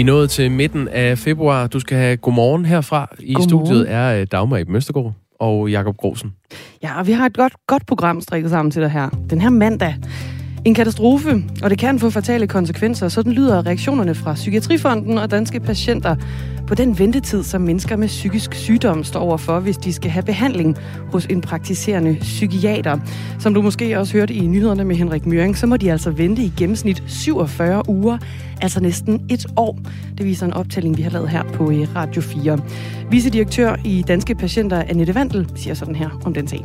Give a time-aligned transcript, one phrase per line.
[0.00, 1.66] er nået til midten af februar.
[1.66, 3.08] Du skal have godmorgen herfra.
[3.18, 3.66] I Godmorgen.
[3.66, 6.32] studiet er øh, Dagmar i Møstergaard og Jakob Grosen.
[6.82, 9.08] Ja, og vi har et godt, godt program strikket sammen til dig her.
[9.30, 9.94] Den her mandag.
[10.64, 13.08] En katastrofe, og det kan få fatale konsekvenser.
[13.08, 16.16] Sådan lyder reaktionerne fra Psykiatrifonden og danske patienter
[16.66, 20.78] på den ventetid, som mennesker med psykisk sygdom står overfor, hvis de skal have behandling
[21.12, 22.98] hos en praktiserende psykiater.
[23.38, 26.42] Som du måske også hørte i nyhederne med Henrik Møring, så må de altså vente
[26.42, 28.18] i gennemsnit 47 uger,
[28.62, 29.78] altså næsten et år.
[30.18, 32.58] Det viser en optælling, vi har lavet her på øh, Radio 4.
[33.10, 36.64] Vicedirektør i Danske Patienter, Annette Vandel, siger sådan her om den sag.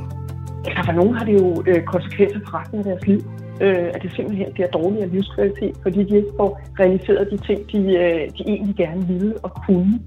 [0.65, 3.23] Ja, altså, for nogen har det jo øh, konsekvenser for resten af deres liv.
[3.61, 7.77] Øh, at det simpelthen bliver dårligere livskvalitet, fordi de ikke får realiseret de ting, de,
[7.77, 9.99] øh, de egentlig gerne ville og kunne.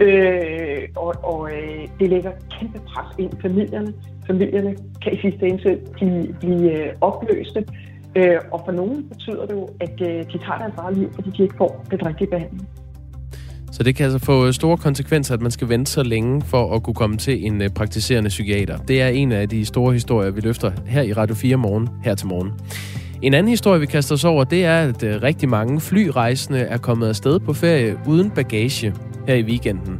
[0.00, 3.92] Øh, og og øh, det lægger kæmpe pres ind i familierne.
[4.26, 7.64] Familierne kan i sidste ende blive, blive øh, opløste.
[8.16, 11.30] Øh, og for nogen betyder det jo, at øh, de tager deres eget liv, fordi
[11.30, 12.68] de ikke får den rigtige behandling.
[13.74, 16.74] Så det kan altså få øh, store konsekvenser, at man skal vente så længe for
[16.74, 18.78] at kunne komme til en øh, praktiserende psykiater.
[18.78, 22.14] Det er en af de store historier, vi løfter her i Radio 4 morgen, her
[22.14, 22.52] til morgen.
[23.22, 26.76] En anden historie, vi kaster os over, det er, at øh, rigtig mange flyrejsende er
[26.76, 28.94] kommet afsted på ferie uden bagage
[29.26, 29.98] her i weekenden.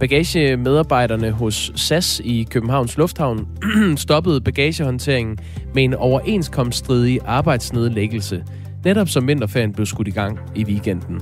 [0.00, 3.48] Bagagemedarbejderne hos SAS i Københavns Lufthavn
[3.96, 5.38] stoppede bagagehåndteringen
[5.74, 8.44] med en overenskomststridig arbejdsnedlæggelse,
[8.86, 11.20] netop som vinterferien blev skudt i gang i weekenden.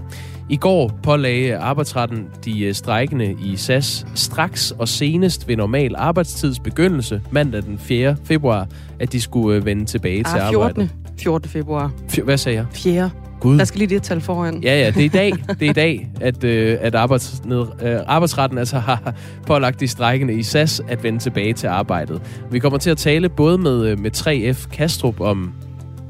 [0.50, 6.58] I går pålagde arbejdsretten de øh, strejkende i SAS straks og senest ved normal arbejdstids
[6.58, 8.16] begyndelse mandag den 4.
[8.24, 8.66] februar,
[9.00, 10.74] at de skulle øh, vende tilbage til Ah, arbejdet.
[10.76, 10.90] 14.
[11.18, 11.50] 14.
[11.50, 11.90] februar.
[12.12, 12.66] Fj- Hvad sagde jeg?
[12.72, 13.10] 4.
[13.40, 13.58] Gud.
[13.58, 14.62] Der skal lige det tal foran.
[14.62, 17.96] Ja, ja, det er i dag, det er i dag at, øh, at arbejdsned, øh,
[18.06, 19.14] arbejdsretten altså har
[19.46, 22.22] pålagt de strækkende i SAS at vende tilbage til arbejdet.
[22.50, 25.52] Vi kommer til at tale både med, øh, med 3F Kastrup om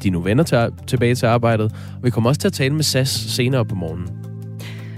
[0.05, 2.85] de nu vender til, tilbage til arbejdet, og vi kommer også til at tale med
[2.85, 4.24] SAS senere på morgenen.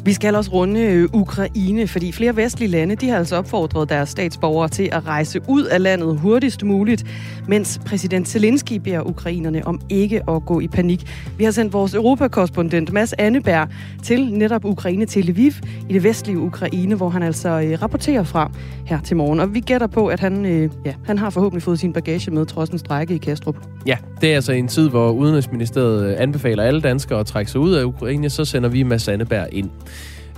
[0.06, 4.08] Vi skal også runde øh, Ukraine, fordi flere vestlige lande de har altså opfordret deres
[4.08, 7.04] statsborgere til at rejse ud af landet hurtigst muligt,
[7.48, 11.10] mens præsident Zelensky beder ukrainerne om ikke at gå i panik.
[11.38, 13.68] Vi har sendt vores europakorrespondent Mads Anneberg
[14.02, 15.52] til netop Ukraine til Lviv
[15.88, 18.50] i det vestlige Ukraine, hvor han altså øh, rapporterer fra
[18.84, 19.40] her til morgen.
[19.40, 22.46] Og vi gætter på, at han, øh, ja, han har forhåbentlig fået sin bagage med
[22.46, 23.56] trods en strække i Kastrup.
[23.86, 27.60] Ja, det er altså en tid, hvor Udenrigsministeriet øh, anbefaler alle danskere at trække sig
[27.60, 29.70] ud af Ukraine, så sender vi Mads Anneberg ind.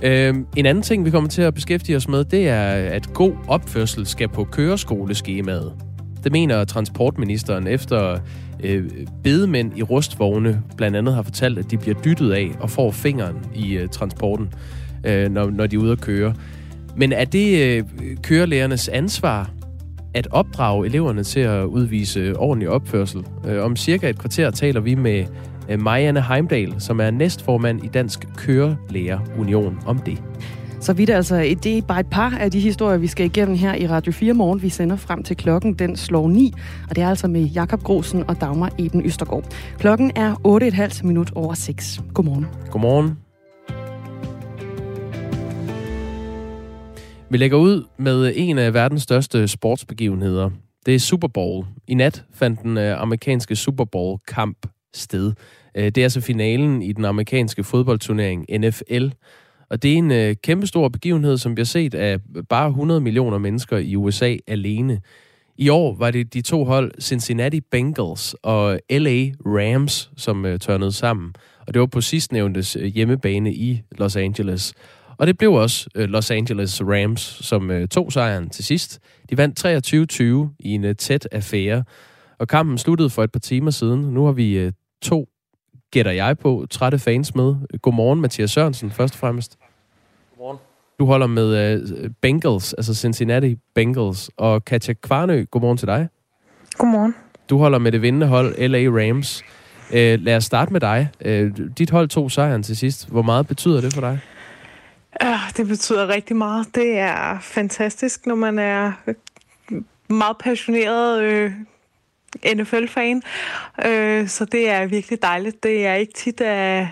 [0.03, 3.33] Øhm, en anden ting, vi kommer til at beskæftige os med, det er, at god
[3.47, 5.73] opførsel skal på køreskoleskemaet.
[6.23, 8.19] Det mener transportministeren efter
[8.63, 8.89] øh,
[9.23, 13.35] bedemænd i rustvogne blandt andet har fortalt, at de bliver dyttet af og får fingeren
[13.55, 14.53] i øh, transporten,
[15.03, 16.33] øh, når, når de er ude at køre.
[16.95, 17.83] Men er det øh,
[18.23, 19.51] kørelærernes ansvar
[20.13, 23.23] at opdrage eleverne til at udvise ordentlig opførsel?
[23.47, 25.25] Øh, om cirka et kvarter taler vi med
[25.77, 30.23] Marianne Heimdal, som er næstformand i Dansk Kørelærer Union om det.
[30.81, 33.75] Så vidt altså, det er bare et par af de historier, vi skal igennem her
[33.75, 34.61] i Radio 4 morgen.
[34.61, 36.53] Vi sender frem til klokken, den slår 9,
[36.89, 39.53] og det er altså med Jakob Grosen og Dagmar Eben Østergaard.
[39.77, 40.33] Klokken er
[41.01, 42.01] 8,5 minut over 6.
[42.13, 42.45] Godmorgen.
[42.71, 43.17] Godmorgen.
[47.31, 50.49] Vi lægger ud med en af verdens største sportsbegivenheder.
[50.85, 51.65] Det er Super Bowl.
[51.87, 54.57] I nat fandt den øh, amerikanske Super Bowl-kamp
[54.93, 55.33] sted.
[55.75, 59.07] Øh, det er altså finalen i den amerikanske fodboldturnering NFL.
[59.69, 62.19] Og det er en øh, kæmpestor begivenhed, som bliver set af
[62.49, 65.01] bare 100 millioner mennesker i USA alene.
[65.57, 70.91] I år var det de to hold Cincinnati Bengals og LA Rams, som øh, tørnede
[70.91, 71.33] sammen.
[71.67, 74.73] Og det var på sidstnævntes øh, hjemmebane i Los Angeles.
[75.17, 78.99] Og det blev også øh, Los Angeles Rams, som øh, tog sejren til sidst.
[79.29, 79.65] De vandt
[80.51, 81.83] 23-20 i en øh, tæt affære.
[82.39, 84.01] Og kampen sluttede for et par timer siden.
[84.01, 85.29] Nu har vi øh, to,
[85.91, 87.55] gætter jeg på, trætte fans med.
[87.81, 89.57] Godmorgen, Mathias Sørensen, først og fremmest.
[90.31, 90.57] Godmorgen.
[90.99, 94.31] Du holder med øh, Bengals, altså Cincinnati Bengals.
[94.37, 96.09] Og Katja Kvarnø, godmorgen til dig.
[96.77, 97.15] Godmorgen.
[97.49, 99.43] Du holder med det vindende hold, LA Rams.
[99.93, 101.09] Øh, lad os starte med dig.
[101.21, 103.09] Øh, dit hold tog sejren til sidst.
[103.09, 104.19] Hvor meget betyder det for dig?
[105.23, 106.75] Øh, det betyder rigtig meget.
[106.75, 108.91] Det er fantastisk, når man er
[110.13, 111.51] meget passioneret øh,
[112.55, 113.21] NFL-fan.
[113.85, 115.63] Øh, så det er virkelig dejligt.
[115.63, 116.87] Det er ikke tit, at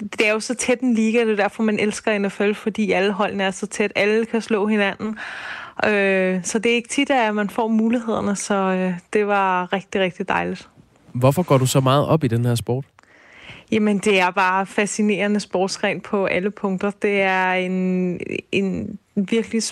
[0.00, 3.12] det er jo så tæt en liga, det er derfor, man elsker NFL, fordi alle
[3.12, 3.92] holdene er så tæt.
[3.94, 5.18] Alle kan slå hinanden.
[5.84, 10.00] Øh, så det er ikke tit, at man får mulighederne, så øh, det var rigtig,
[10.00, 10.68] rigtig dejligt.
[11.12, 12.84] Hvorfor går du så meget op i den her sport?
[13.72, 16.90] Jamen, det er bare fascinerende sportsgren på alle punkter.
[16.90, 18.20] Det er en,
[18.52, 19.62] en virkelig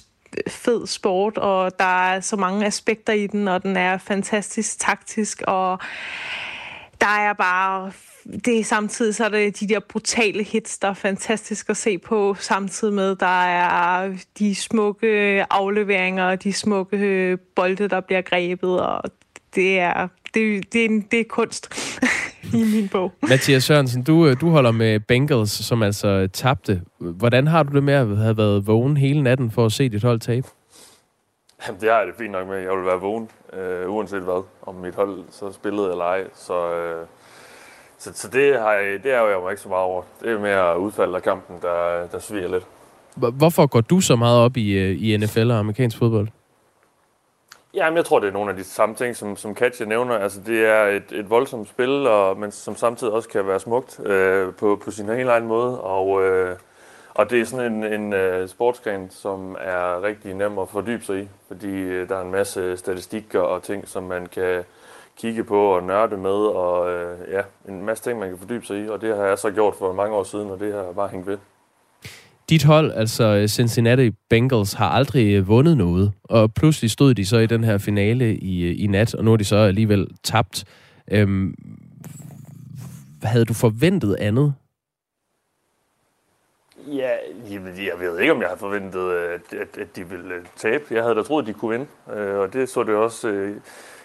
[0.49, 5.43] fed sport, og der er så mange aspekter i den, og den er fantastisk taktisk,
[5.47, 5.79] og
[7.01, 7.93] der er bare
[8.45, 11.99] det er samtidig så er det de der brutale hits, der er fantastisk at se
[11.99, 18.81] på, samtidig med, der er de smukke afleveringer, de smukke øh, bolde, der bliver grebet,
[18.81, 19.03] og
[19.55, 21.69] det er, det, det, er, det er kunst.
[22.61, 23.13] i min bog.
[23.29, 26.83] Mathias Sørensen, du, øh, du holder med Bengals, som altså tabte.
[26.99, 30.03] Hvordan har du det med at have været vågen hele natten for at se dit
[30.03, 30.47] hold tabe?
[31.67, 32.57] Jamen, det har jeg det fint nok med.
[32.57, 36.25] Jeg vil være vågen, øh, uanset hvad, om mit hold så spillede eller ej.
[36.35, 37.07] Så, øh,
[37.99, 40.03] så, så det, har jeg, det er jeg jo ikke så meget over.
[40.21, 42.65] Det er mere udfaldet af kampen, der, der sviger lidt.
[43.17, 46.29] Hvorfor går du så meget op i, øh, i NFL og amerikansk fodbold?
[47.75, 50.19] Jamen, jeg tror, det er nogle af de samme ting, som, som Katja nævner.
[50.19, 54.01] Altså, det er et, et voldsomt spil, og, men som samtidig også kan være smukt
[54.01, 55.81] øh, på, på sin helt egen måde.
[55.81, 56.57] Og, øh,
[57.15, 61.21] og det er sådan en, en uh, sportsgren, som er rigtig nem at fordybe sig
[61.23, 64.65] i, fordi uh, der er en masse statistikker og ting, som man kan
[65.17, 68.85] kigge på og nørde med, og uh, ja, en masse ting, man kan fordybe sig
[68.85, 70.95] i, og det har jeg så gjort for mange år siden, og det har jeg
[70.95, 71.39] bare hængt ved.
[72.53, 77.27] Dit hold, altså øh, Cincinnati Bengals, har aldrig øh, vundet noget, og pludselig stod de
[77.27, 80.09] så i den her finale i, øh, i nat, og nu er de så alligevel
[80.23, 80.65] tabt.
[81.11, 81.55] Øhm,
[83.23, 84.55] havde du forventet andet
[86.87, 87.11] Ja,
[87.49, 90.85] jeg ved ikke, om jeg havde forventet, at, at, at de ville tabe.
[90.91, 93.57] Jeg havde da troet, at de kunne vinde, øh, og det så det også øh,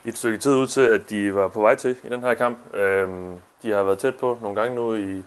[0.05, 2.75] et stykke tid ud til, at de var på vej til i den her kamp.
[2.75, 3.33] Øhm,
[3.63, 5.23] de har været tæt på nogle gange nu i,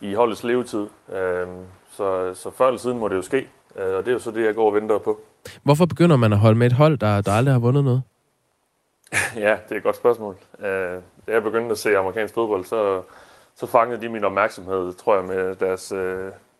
[0.00, 1.64] i holdets levetid, øhm,
[2.00, 4.44] så, så før eller siden må det jo ske, og det er jo så det,
[4.44, 5.20] jeg går og venter på.
[5.62, 8.02] Hvorfor begynder man at holde med et hold, der, der aldrig har vundet noget?
[9.46, 10.36] ja, det er et godt spørgsmål.
[11.26, 13.02] Da jeg begyndte at se amerikansk fodbold, så,
[13.54, 15.92] så fangede de min opmærksomhed, tror jeg, med deres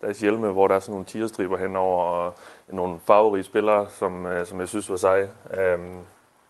[0.00, 2.34] deres hjelme, hvor der er sådan nogle tierstriber henover, og
[2.68, 5.30] nogle farverige spillere, som, øh, som jeg synes var seje.
[5.74, 5.98] Um,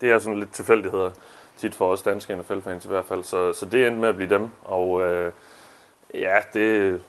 [0.00, 1.10] det er sådan lidt tilfældigheder
[1.56, 4.30] tit for os danske NFL-fans i hvert fald, så, så det endte med at blive
[4.30, 5.32] dem, og uh,
[6.14, 7.00] ja, det,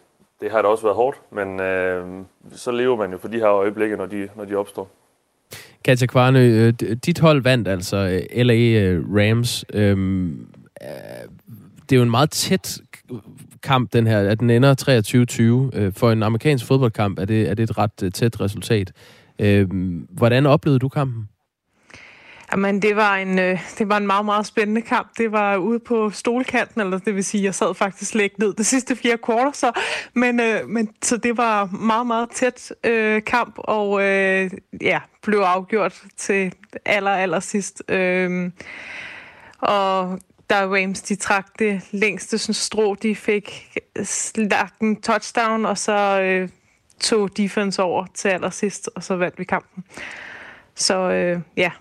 [0.41, 2.05] det har da også været hårdt, men øh,
[2.51, 4.89] så lever man jo for de her øjeblikke, når de, når de opstår.
[5.85, 6.73] Katja Kvarnø, øh,
[7.05, 9.65] dit hold vandt altså øh, LA øh, Rams.
[9.73, 10.47] Øhm,
[11.89, 12.79] det er jo en meget tæt
[13.63, 15.99] kamp, den her, at den ender 23-20.
[15.99, 18.91] For en amerikansk fodboldkamp er det, er det et ret tæt resultat.
[19.39, 19.67] Øh,
[20.09, 21.27] hvordan oplevede du kampen?
[22.51, 25.17] Jamen, det var, en, øh, det var en meget, meget spændende kamp.
[25.17, 28.65] Det var ude på stolkanten, eller det vil sige, jeg sad faktisk lægt ned det
[28.65, 29.71] sidste fire kvarter, så,
[30.13, 34.51] men, øh, men, så det var meget, meget tæt øh, kamp, og øh,
[34.81, 36.53] ja, blev afgjort til
[36.85, 37.83] aller, aller sidst.
[37.89, 38.51] Øh,
[39.59, 40.19] og
[40.49, 44.05] da Rams de trak det længste sådan, strå, de fik øh,
[44.35, 46.49] lagt en touchdown, og så øh,
[46.99, 49.83] tog defense over til allersidst, og så vandt vi kampen.
[50.75, 51.71] Så øh, ja,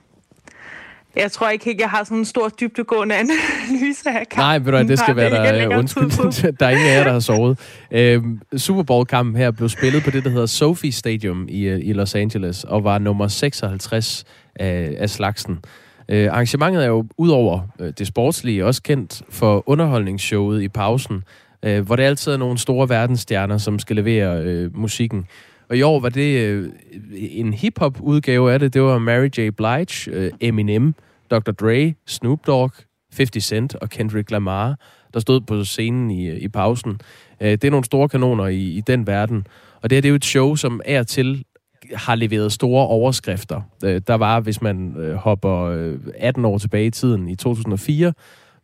[1.17, 4.39] jeg tror ikke jeg har sådan en stor dybdegående analyse af kampen.
[4.39, 5.79] Nej, ved du, det skal være der.
[5.79, 7.59] Undskyld, der er ingen af jer, der har sovet.
[7.91, 11.93] Øhm, Super Bowl-kampen her blev spillet på det, der hedder Sophie Stadium i, øh, i
[11.93, 14.25] Los Angeles, og var nummer 56
[14.57, 15.59] af, af slagsen.
[16.09, 21.25] Øh, arrangementet er jo udover øh, det sportslige også kendt for underholdningsshowet i pausen,
[21.63, 25.27] øh, hvor det altid er nogle store verdensstjerner, som skal levere øh, musikken.
[25.71, 26.69] Og i år var det øh,
[27.15, 28.75] en hip-hop udgave af det.
[28.75, 29.51] Det var Mary J.
[29.51, 30.95] Blige, øh, Eminem,
[31.31, 31.53] Dr.
[31.53, 32.73] Dre, Snoop Dogg,
[33.17, 34.79] 50 Cent og Kendrick Lamar,
[35.15, 37.01] der stod på scenen i, øh, i pausen.
[37.41, 39.47] Øh, det er nogle store kanoner i, i den verden.
[39.83, 41.45] Og det her det er jo et show, som er til
[41.95, 43.61] har leveret store overskrifter.
[43.85, 48.13] Øh, der var, hvis man øh, hopper øh, 18 år tilbage i tiden, i 2004,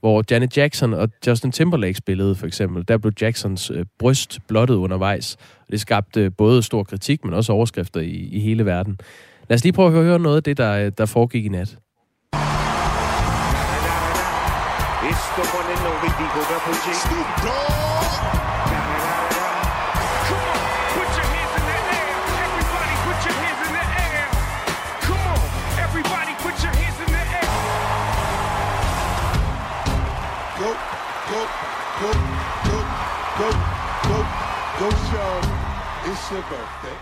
[0.01, 2.89] hvor Janet Jackson og Justin Timberlake spillede for eksempel.
[2.89, 5.37] Der blev Jacksons øh, bryst blottet undervejs.
[5.71, 8.99] Det skabte både stor kritik, men også overskrifter i, i hele verden.
[9.49, 11.79] Lad os lige prøve at høre noget af det, der, der foregik i nat.
[16.57, 17.77] Snoop Dogg!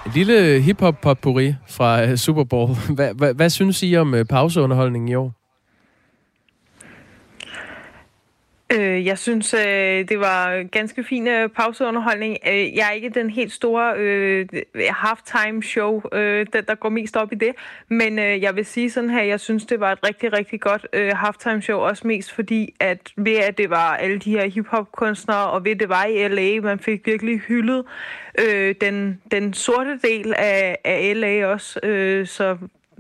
[0.07, 2.71] En lille hip-hop potpourri fra øh, Super Bowl.
[2.97, 5.44] Hvad, hvad, hvad synes I om øh, pauseunderholdningen i år?
[8.73, 12.39] Øh, jeg synes, øh, det var ganske fin øh, pauseunderholdning.
[12.49, 14.47] Øh, jeg er ikke den helt store øh,
[14.91, 17.53] halftime show, øh, der, der går mest op i det.
[17.89, 20.87] Men øh, jeg vil sige sådan her, jeg synes, det var et rigtig, rigtig godt
[20.93, 21.79] øh, halftime show.
[21.79, 25.73] Også mest fordi, at ved at det var alle de her hiphop kunstnere, og ved
[25.73, 27.85] at det var i LA, man fik virkelig hyldet
[28.39, 31.81] øh, den, den sorte del af, af LA også.
[31.83, 32.57] Øh, så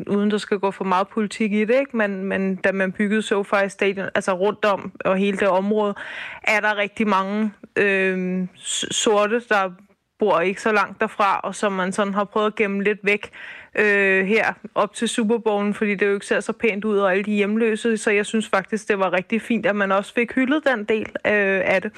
[0.07, 1.97] uden der skal gå for meget politik i det, ikke?
[1.97, 5.95] Men, men da man byggede SoFi Stadion, altså rundt om og hele det område,
[6.43, 8.47] er der rigtig mange øh,
[8.91, 9.71] sorte, der
[10.19, 13.31] bor ikke så langt derfra, og som man sådan har prøvet at gemme lidt væk
[13.75, 17.25] øh, her op til Superbowlen, fordi det jo ikke ser så pænt ud, og alle
[17.25, 20.63] de hjemløse, så jeg synes faktisk, det var rigtig fint, at man også fik hyldet
[20.67, 21.93] den del øh, af det.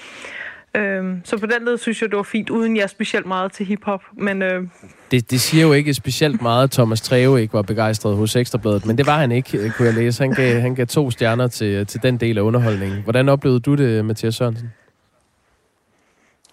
[0.75, 3.53] Øhm, så på den led synes jeg, det var fint, uden jeg er specielt meget
[3.53, 4.03] til hiphop.
[4.13, 4.63] Men, øh...
[5.11, 8.87] det, det siger jo ikke specielt meget, at Thomas Treve ikke var begejstret hos Ekstrabladet,
[8.87, 10.23] men det var han ikke, øh, kunne jeg læse.
[10.23, 13.03] Han gav, han gav to stjerner til, til den del af underholdningen.
[13.03, 14.73] Hvordan oplevede du det, Mathias Sørensen?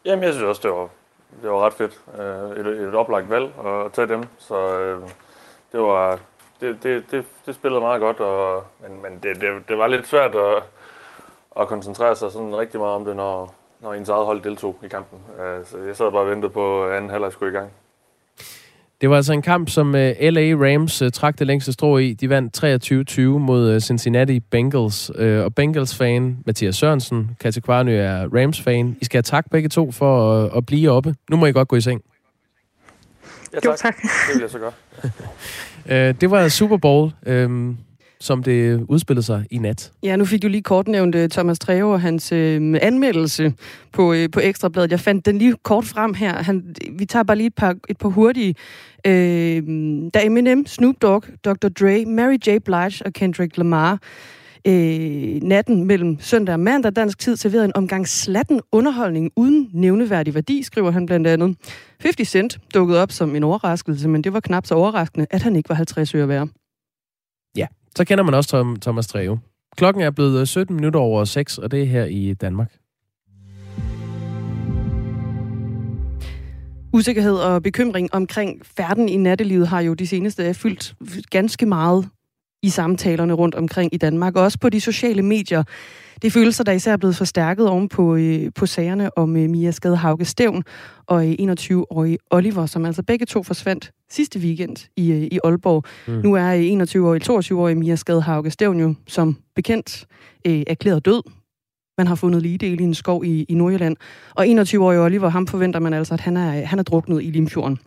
[0.06, 0.88] Jamen, jeg synes også, det var,
[1.42, 2.00] det var ret fedt.
[2.20, 5.02] Øh, et, et oplagt valg at tage dem, så øh,
[5.72, 6.20] det var...
[6.62, 10.08] Det, det, det, det spillede meget godt, og, men, men det, det, det var lidt
[10.08, 10.64] svært at,
[11.60, 14.88] at koncentrere sig sådan rigtig meget om det, når, når ens eget hold deltog i
[14.88, 15.20] kampen.
[15.40, 17.72] Øh, så jeg sad bare og ventede på, at anden halvleg skulle i gang.
[19.02, 22.14] Det var altså en kamp, som øh, LA Rams uh, trak det længste strå i.
[22.14, 22.64] De vandt
[23.20, 25.10] 23-20 mod Cincinnati Bengals.
[25.20, 28.98] Og Bengals-fan Mathias Sørensen, Katja Kvarnø er Rams-fan.
[29.02, 31.16] I skal have tak begge to for at blive oppe.
[31.30, 32.02] Nu må I godt gå i seng.
[33.54, 33.66] Ja, tak.
[33.66, 33.96] Jo, tak.
[34.02, 34.72] Det vil jeg så gøre.
[35.86, 37.12] uh, det var Super Bowl.
[38.24, 39.92] Som det udspillede sig i nat.
[40.04, 43.54] Ja, nu fik du lige kort nævnt uh, øh, Thomas Treve og hans øh, anmeldelse
[43.92, 44.92] på, øh, på Ekstrabladet.
[44.92, 46.44] Jeg fandt den lige kort frem her.
[46.44, 48.56] Han, vi tager bare lige et par, et par hurtige.
[49.08, 49.64] Øh,
[50.14, 51.68] da Eminem, Snoop Dogg, Dr.
[51.68, 52.58] Dre, Mary J.
[52.66, 54.00] Blige og Kendrick Lamar
[54.68, 60.34] øh, natten mellem søndag og mandag dansk tid serverede en omgang slatten underholdning uden nævneværdig
[60.34, 61.58] værdi, skriver han blandt andet.
[62.00, 65.56] 50 Cent dukkede op som en overraskelse, men det var knap så overraskende, at han
[65.56, 66.50] ikke var 50 øre værd.
[67.98, 69.40] Så kender man også Tom, Thomas Treve.
[69.78, 72.74] Klokken er blevet øh, 17 minutter over 6, og det er her i Danmark.
[76.94, 80.96] Usikkerhed og bekymring omkring færden i nattelivet har jo de seneste øh, fyldt
[81.30, 82.10] ganske meget
[82.64, 85.64] i samtalerne rundt omkring i Danmark, og også på de sociale medier.
[86.22, 89.50] Det er følelser, der især er blevet forstærket oven på, øh, på sagerne om øh,
[89.50, 90.64] Mia Skadehauke Stævn
[91.08, 95.84] og øh, 21-årige Oliver, som altså begge to forsvandt sidste weekend i, øh, i Aalborg.
[96.08, 96.22] Mm.
[96.24, 100.06] Nu er 21-årige, 22-årige Mia Skadehauke Stævn jo som bekendt
[100.48, 101.22] øh, erklæret død.
[101.98, 103.96] Man har fundet lige del i en skov i, i Nordjylland.
[104.36, 107.80] Og 21-årige Oliver, ham forventer man altså, at han er, han er druknet i Limfjorden.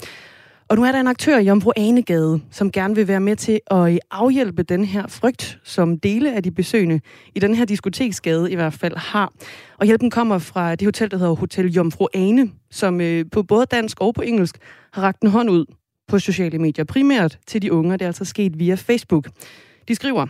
[0.68, 3.60] Og nu er der en aktør i Jomfru Anegade, som gerne vil være med til
[3.70, 7.00] at afhjælpe den her frygt, som dele af de besøgende
[7.34, 9.32] i den her diskoteksgade i hvert fald har.
[9.78, 13.66] Og hjælpen kommer fra det hotel, der hedder Hotel Jomfru Ane, som øh, på både
[13.66, 14.58] dansk og på engelsk
[14.92, 15.64] har ragt en hånd ud
[16.08, 19.28] på sociale medier, primært til de unge, det er altså sket via Facebook.
[19.88, 20.26] De skriver,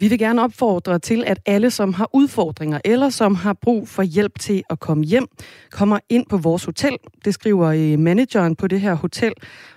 [0.00, 4.02] vi vil gerne opfordre til, at alle, som har udfordringer eller som har brug for
[4.02, 5.26] hjælp til at komme hjem,
[5.70, 6.96] kommer ind på vores hotel.
[7.24, 9.32] Det skriver øh, manageren på det her hotel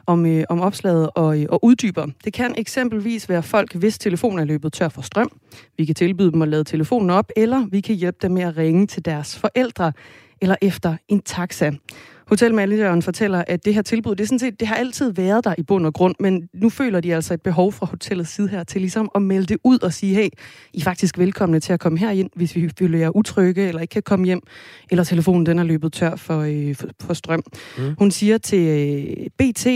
[0.06, 2.08] om, øh, om opslaget og, øh, og uddyber.
[2.24, 5.32] Det kan eksempelvis være folk, hvis telefonen er løbet tør for strøm.
[5.78, 8.58] Vi kan tilbyde dem at lade telefonen op, eller vi kan hjælpe dem med at
[8.58, 9.94] ringe til deres forældre
[10.42, 11.72] eller efter en taxa.
[12.28, 15.56] Hotelmanageren fortæller, at det her tilbud, det, er sådan set, det har altid været der
[15.58, 18.64] i bund og grund, men nu føler de altså et behov fra hotellets side her
[18.64, 20.30] til ligesom at melde det ud og sige, hey,
[20.74, 23.92] I er faktisk velkomne til at komme herind, hvis vi føler jer utrygge eller ikke
[23.92, 24.42] kan komme hjem,
[24.92, 27.44] eller telefonen den er løbet tør for, øh, for, for strøm.
[27.78, 27.96] Mm.
[28.00, 29.68] Hun siger til øh, BT,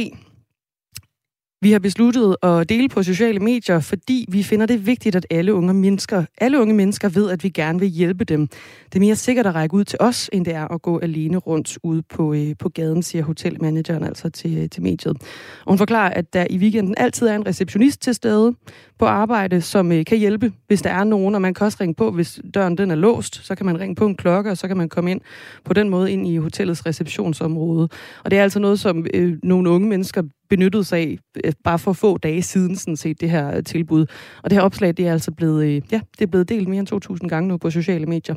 [1.63, 5.53] vi har besluttet at dele på sociale medier, fordi vi finder det vigtigt, at alle
[5.53, 8.47] unge mennesker, alle unge mennesker ved, at vi gerne vil hjælpe dem.
[8.85, 11.37] Det er mere sikkert at række ud til os, end det er at gå alene
[11.37, 15.17] rundt ude på, øh, på gaden, siger hotelmanageren altså til, øh, til mediet.
[15.65, 18.53] Og hun forklarer, at der i weekenden altid er en receptionist til stede
[18.99, 21.95] på arbejde, som øh, kan hjælpe, hvis der er nogen, og man kan også ringe
[21.95, 24.67] på, hvis døren den er låst, så kan man ringe på en klokke, og så
[24.67, 25.21] kan man komme ind
[25.65, 27.89] på den måde ind i hotellets receptionsområde.
[28.23, 31.79] Og det er altså noget, som øh, nogle unge mennesker benyttede sig af øh, bare
[31.79, 34.05] for få dage siden, sådan set, det her øh, tilbud.
[34.43, 36.79] Og det her opslag, det er altså blevet, øh, ja, det er blevet delt mere
[36.79, 38.35] end 2.000 gange nu på sociale medier.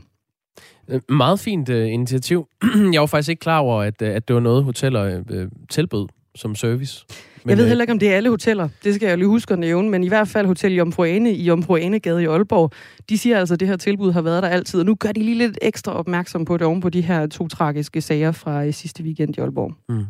[1.09, 2.49] Meget fint uh, initiativ.
[2.93, 6.55] Jeg var faktisk ikke klar over, at, at det var noget, hoteller uh, tilbød som
[6.55, 7.05] service.
[7.45, 8.69] Men, jeg ved heller ikke, om det er alle hoteller.
[8.85, 9.91] Det skal jeg lige huske at nævne.
[9.91, 12.71] Men i hvert fald Hotel Jomfru Ane i Jomfru Anegade i Aalborg,
[13.09, 14.81] de siger altså, at det her tilbud har været der altid.
[14.81, 17.49] Og nu gør de lige lidt ekstra opmærksom på det oven på de her to
[17.49, 19.75] tragiske sager fra sidste weekend i Aalborg.
[19.89, 20.05] Mm.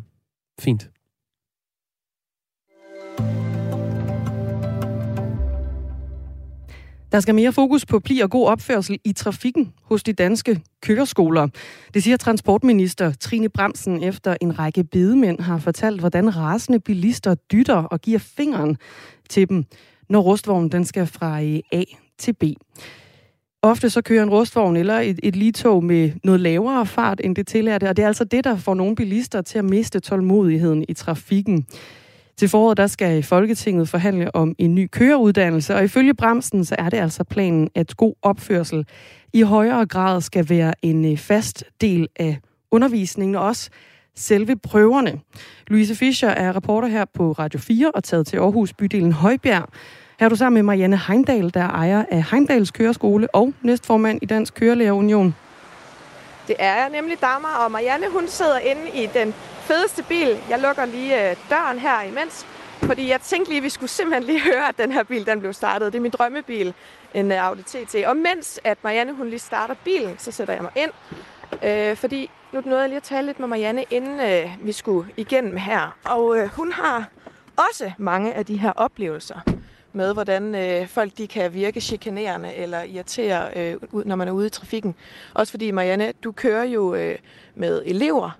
[0.59, 0.89] Fint.
[7.15, 11.47] Der skal mere fokus på pli og god opførsel i trafikken hos de danske køreskoler.
[11.93, 17.75] Det siger transportminister Trine Bremsen efter en række bedemænd har fortalt, hvordan rasende bilister dytter
[17.75, 18.77] og giver fingeren
[19.29, 19.65] til dem,
[20.09, 21.83] når rustvognen den skal fra øh, A
[22.17, 22.43] til B.
[23.61, 27.47] Ofte så kører en rustvogn eller et, et ligetog med noget lavere fart end det
[27.47, 30.93] tillærte, og det er altså det, der får nogle bilister til at miste tålmodigheden i
[30.93, 31.65] trafikken.
[32.37, 36.89] Til foråret der skal Folketinget forhandle om en ny køreuddannelse, og ifølge Bremsen så er
[36.89, 38.85] det altså planen, at god opførsel
[39.33, 42.39] i højere grad skal være en øh, fast del af
[42.71, 43.69] undervisningen, og også
[44.15, 45.19] selve prøverne.
[45.67, 49.69] Louise Fischer er reporter her på Radio 4 og taget til Aarhus bydelen Højbjerg.
[50.19, 54.19] Her er du sammen med Marianne Heimdal, der er ejer af Heimdals Køreskole og næstformand
[54.21, 55.35] i Dansk Kørelærerunion.
[56.47, 59.33] Det er jeg nemlig, damer, og Marianne hun sidder inde i den
[59.65, 60.37] fedeste bil.
[60.49, 62.45] Jeg lukker lige øh, døren her imens,
[62.83, 65.39] fordi jeg tænkte lige, at vi skulle simpelthen lige høre, at den her bil den
[65.39, 65.93] blev startet.
[65.93, 66.73] Det er min drømmebil,
[67.13, 67.95] en øh, Audi TT.
[68.05, 70.91] Og mens at Marianne hun lige starter bilen, så sætter jeg mig ind,
[71.63, 75.09] øh, fordi nu nåede jeg lige at tale lidt med Marianne, inden øh, vi skulle
[75.17, 75.97] igennem her.
[76.03, 77.09] Og øh, hun har
[77.69, 79.39] også mange af de her oplevelser
[79.93, 84.47] med, hvordan øh, folk de kan virke chikanerende eller irritere, øh, når man er ude
[84.47, 84.95] i trafikken.
[85.33, 87.17] Også fordi, Marianne, du kører jo øh,
[87.55, 88.37] med elever,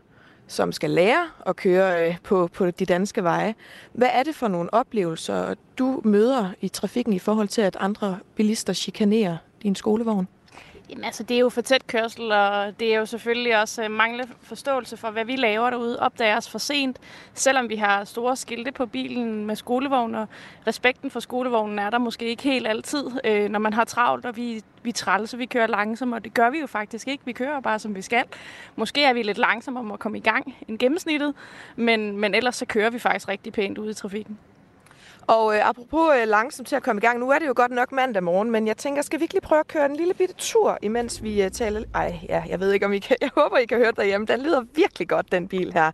[0.48, 3.56] som skal lære at køre øh, på, på de danske veje.
[3.94, 8.20] Hvad er det for nogle oplevelser, du møder i trafikken i forhold til, at andre
[8.36, 10.28] bilister chikanerer din skolevogn?
[10.89, 13.92] Jamen altså, det er jo for tæt kørsel, og det er jo selvfølgelig også øh,
[13.92, 16.00] manglende forståelse for, hvad vi laver derude.
[16.00, 17.00] Opdager os for sent,
[17.34, 20.27] selvom vi har store skilte på bilen med skolevogn, og
[20.68, 24.38] respekten for skolevognen er der måske ikke helt altid, øh, når man har travlt, og
[24.38, 27.25] vi, vi træller, så vi kører langsomt, og det gør vi jo faktisk ikke.
[27.25, 28.24] Vi kører bare, som vi skal.
[28.75, 31.34] Måske er vi lidt langsommere om at komme i gang end gennemsnittet,
[31.75, 34.39] men, men ellers så kører vi faktisk rigtig pænt ude i trafikken.
[35.27, 37.72] Og øh, apropos øh, langsomt til at komme i gang, nu er det jo godt
[37.72, 40.13] nok mandag morgen, men jeg tænker, skal vi ikke lige prøve at køre en lille
[40.13, 41.84] bitte tur, imens vi øh, taler...
[41.94, 43.17] Ej, ja, jeg ved ikke, om I kan...
[43.22, 44.27] Jeg håber, I kan høre det derhjemme.
[44.27, 45.91] Den lyder virkelig godt, den bil her.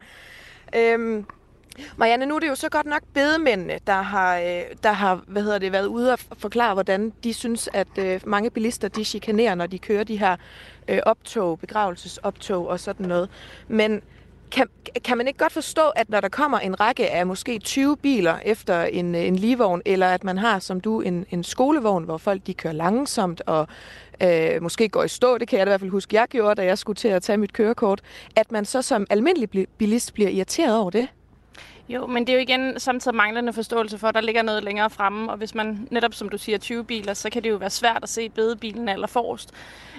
[0.75, 1.25] Øhm,
[1.97, 5.43] Marianne, nu er det jo så godt nok bedemændene, der har, øh, der har hvad
[5.43, 9.55] hedder det, været ude og forklare, hvordan de synes, at øh, mange bilister de chikanerer,
[9.55, 10.35] når de kører de her
[10.87, 13.29] øh, optog, begravelsesoptog og sådan noget.
[13.67, 14.01] Men
[14.51, 14.67] kan,
[15.03, 18.35] kan man ikke godt forstå, at når der kommer en række af måske 20 biler
[18.45, 22.17] efter en, øh, en ligevogn, eller at man har, som du, en, en skolevogn, hvor
[22.17, 23.67] folk de kører langsomt og
[24.23, 26.55] øh, måske går i stå, det kan jeg da i hvert fald huske, jeg gjorde,
[26.55, 28.01] da jeg skulle til at tage mit kørekort,
[28.35, 31.07] at man så som almindelig bilist bliver irriteret over det?
[31.93, 34.89] Jo, men det er jo igen samtidig manglende forståelse for, at der ligger noget længere
[34.89, 37.69] fremme, og hvis man netop, som du siger, 20 biler, så kan det jo være
[37.69, 39.51] svært at se bedebilen eller forrest.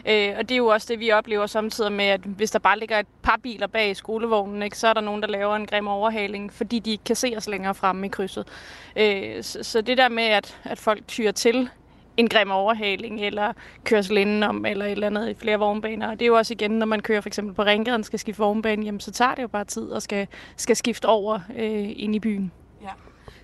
[0.09, 2.79] Øh, og det er jo også det, vi oplever samtidig med, at hvis der bare
[2.79, 5.89] ligger et par biler bag skolevognen, ikke, så er der nogen, der laver en grim
[5.89, 8.49] overhaling, fordi de ikke kan se os længere fremme i krydset.
[8.97, 11.69] Øh, så, så det der med, at, at folk tyrer til
[12.17, 13.53] en grim overhaling, eller
[13.85, 16.11] kørsel indenom, eller et eller andet i flere vognbaner.
[16.11, 18.43] Og det er jo også igen, når man kører for eksempel på Ringgaden, skal skifte
[18.43, 22.15] vognbane, jamen, så tager det jo bare tid og skal, skal skifte over øh, ind
[22.15, 22.53] i byen.
[22.83, 22.89] Ja.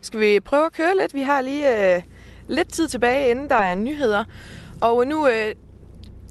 [0.00, 1.14] Skal vi prøve at køre lidt?
[1.14, 2.02] Vi har lige øh,
[2.48, 4.24] lidt tid tilbage, inden der er nyheder.
[4.80, 5.54] Og nu øh,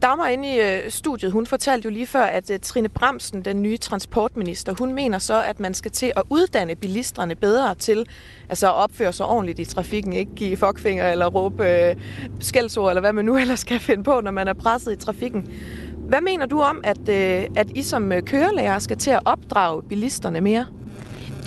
[0.02, 3.62] Dagmar inde i øh, studiet, hun fortalte jo lige før, at øh, Trine Bremsen, den
[3.62, 8.08] nye transportminister, hun mener så, at man skal til at uddanne bilisterne bedre til
[8.50, 11.96] altså at opføre sig ordentligt i trafikken, ikke give fuckfinger eller råbe øh,
[12.40, 15.52] skældsord, eller hvad man nu ellers skal finde på, når man er presset i trafikken.
[15.98, 19.84] Hvad mener du om, at, øh, at I som øh, kørelærer skal til at opdrage
[19.84, 20.66] bilisterne mere?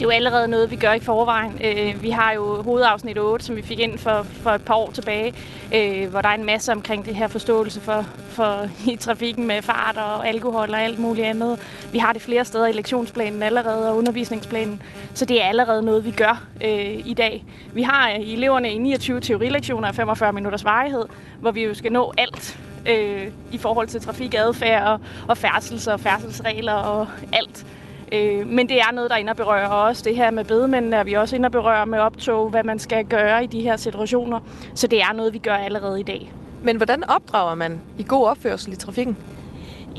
[0.01, 1.61] Det er jo allerede noget, vi gør i forvejen.
[1.65, 4.91] Øh, vi har jo hovedafsnit 8, som vi fik ind for, for et par år
[4.91, 5.35] tilbage,
[5.75, 9.63] øh, hvor der er en masse omkring det her forståelse for, for i trafikken med
[9.63, 11.59] fart og alkohol og alt muligt andet.
[11.93, 14.83] Vi har det flere steder i lektionsplanen allerede og undervisningsplanen,
[15.15, 17.45] så det er allerede noget, vi gør øh, i dag.
[17.73, 21.05] Vi har øh, i eleverne i 29 teorilektioner af 45 minutters varighed,
[21.41, 22.59] hvor vi jo skal nå alt
[22.89, 27.67] øh, i forhold til trafikadfærd og, og færdsels- og færdselsregler og alt.
[28.13, 30.03] Øh, men det er noget, der inde og berører også.
[30.05, 33.05] Det her med bedemændene er vi også inde og berører med optog, hvad man skal
[33.05, 34.41] gøre i de her situationer.
[34.75, 36.33] Så det er noget, vi gør allerede i dag.
[36.63, 39.17] Men hvordan opdrager man i god opførsel i trafikken?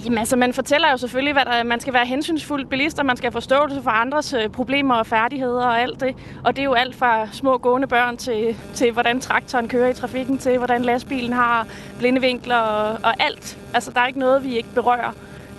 [0.06, 3.26] Jamen altså, man fortæller jo selvfølgelig, hvad der, man skal være hensynsfuld bilister, man skal
[3.26, 6.15] have forståelse for andres øh, problemer og færdigheder og alt det.
[6.43, 9.93] Og det er jo alt fra små gående børn til, til hvordan traktoren kører i
[9.93, 11.67] trafikken, til hvordan lastbilen har
[12.00, 13.58] blindevinkler og, og alt.
[13.74, 15.12] Altså, der er ikke noget, vi ikke berører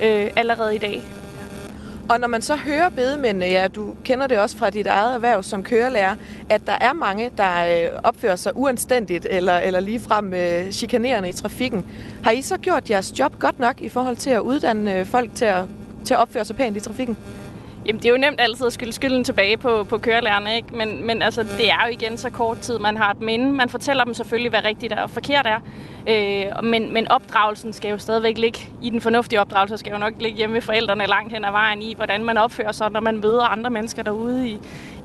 [0.02, 1.02] øh, allerede i dag.
[2.08, 5.42] Og når man så hører bedemændene, ja, du kender det også fra dit eget erhverv
[5.42, 6.16] som kørelærer,
[6.50, 11.32] at der er mange, der øh, opfører sig uanstændigt eller, eller ligefrem øh, chikanerende i
[11.32, 11.86] trafikken.
[12.24, 15.34] Har I så gjort jeres job godt nok i forhold til at uddanne øh, folk
[15.34, 15.64] til at,
[16.04, 17.16] til at opføre sig pænt i trafikken?
[17.86, 20.76] Jamen, det er jo nemt altid at skylde skylden tilbage på, på kørelærerne, ikke?
[20.76, 23.52] Men, men altså, det er jo igen så kort tid, man har et minde.
[23.52, 25.60] Man fortæller dem selvfølgelig, hvad rigtigt og forkert er.
[26.08, 30.12] Øh, men, men opdragelsen skal jo stadigvæk ligge i den fornuftige opdragelse, skal jo nok
[30.20, 33.20] ligge hjemme ved forældrene langt hen ad vejen i, hvordan man opfører sig, når man
[33.20, 34.58] møder andre mennesker derude i,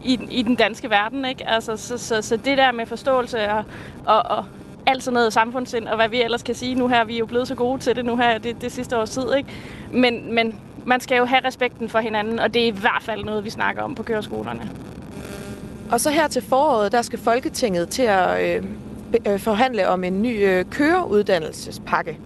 [0.04, 1.50] i, i den danske verden, ikke?
[1.50, 3.64] Altså, så, så, så det der med forståelse og,
[4.06, 4.46] og, og
[4.86, 7.26] alt sådan noget samfundssind, og hvad vi ellers kan sige nu her, vi er jo
[7.26, 9.50] blevet så gode til det nu her, det, det sidste års tid, ikke?
[9.92, 13.24] Men, men man skal jo have respekten for hinanden, og det er i hvert fald
[13.24, 14.72] noget, vi snakker om på køreskolerne.
[15.92, 18.64] Og så her til foråret, der skal Folketinget til at øh,
[19.28, 22.18] øh forhandle om en ny øh, køreuddannelsespakke.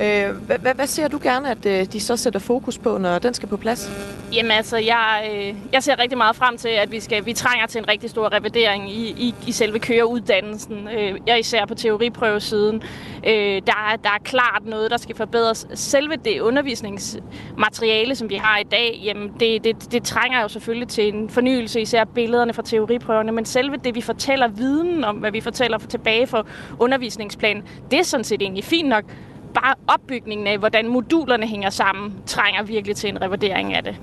[0.00, 3.18] Øh, hvad, hvad, hvad ser du gerne, at øh, de så sætter fokus på, når
[3.18, 3.90] den skal på plads?
[4.32, 7.66] Jamen altså, jeg, øh, jeg ser rigtig meget frem til, at vi, skal, vi trænger
[7.66, 10.88] til en rigtig stor revidering i, i, i selve køreuddannelsen.
[10.98, 12.82] Øh, jeg især på teoriprøvesiden.
[13.26, 15.66] Øh, der, der er klart noget, der skal forbedres.
[15.74, 20.88] Selve det undervisningsmateriale, som vi har i dag, jamen det, det, det trænger jo selvfølgelig
[20.88, 25.30] til en fornyelse, især billederne fra teoriprøverne, men selve det, vi fortæller viden om, hvad
[25.30, 26.46] vi fortæller tilbage for
[26.78, 29.04] undervisningsplanen, det er sådan set egentlig fint nok
[29.54, 33.96] bare opbygningen af, hvordan modulerne hænger sammen, trænger virkelig til en revurdering af det.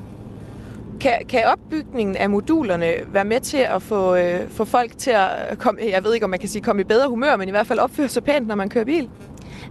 [1.02, 5.58] Kan, kan opbygningen af modulerne være med til at få, øh, få folk til at
[5.58, 7.68] komme, jeg ved ikke om man kan sige komme i bedre humør, men i hvert
[7.68, 9.10] fald opføre sig pænt, når man kører bil?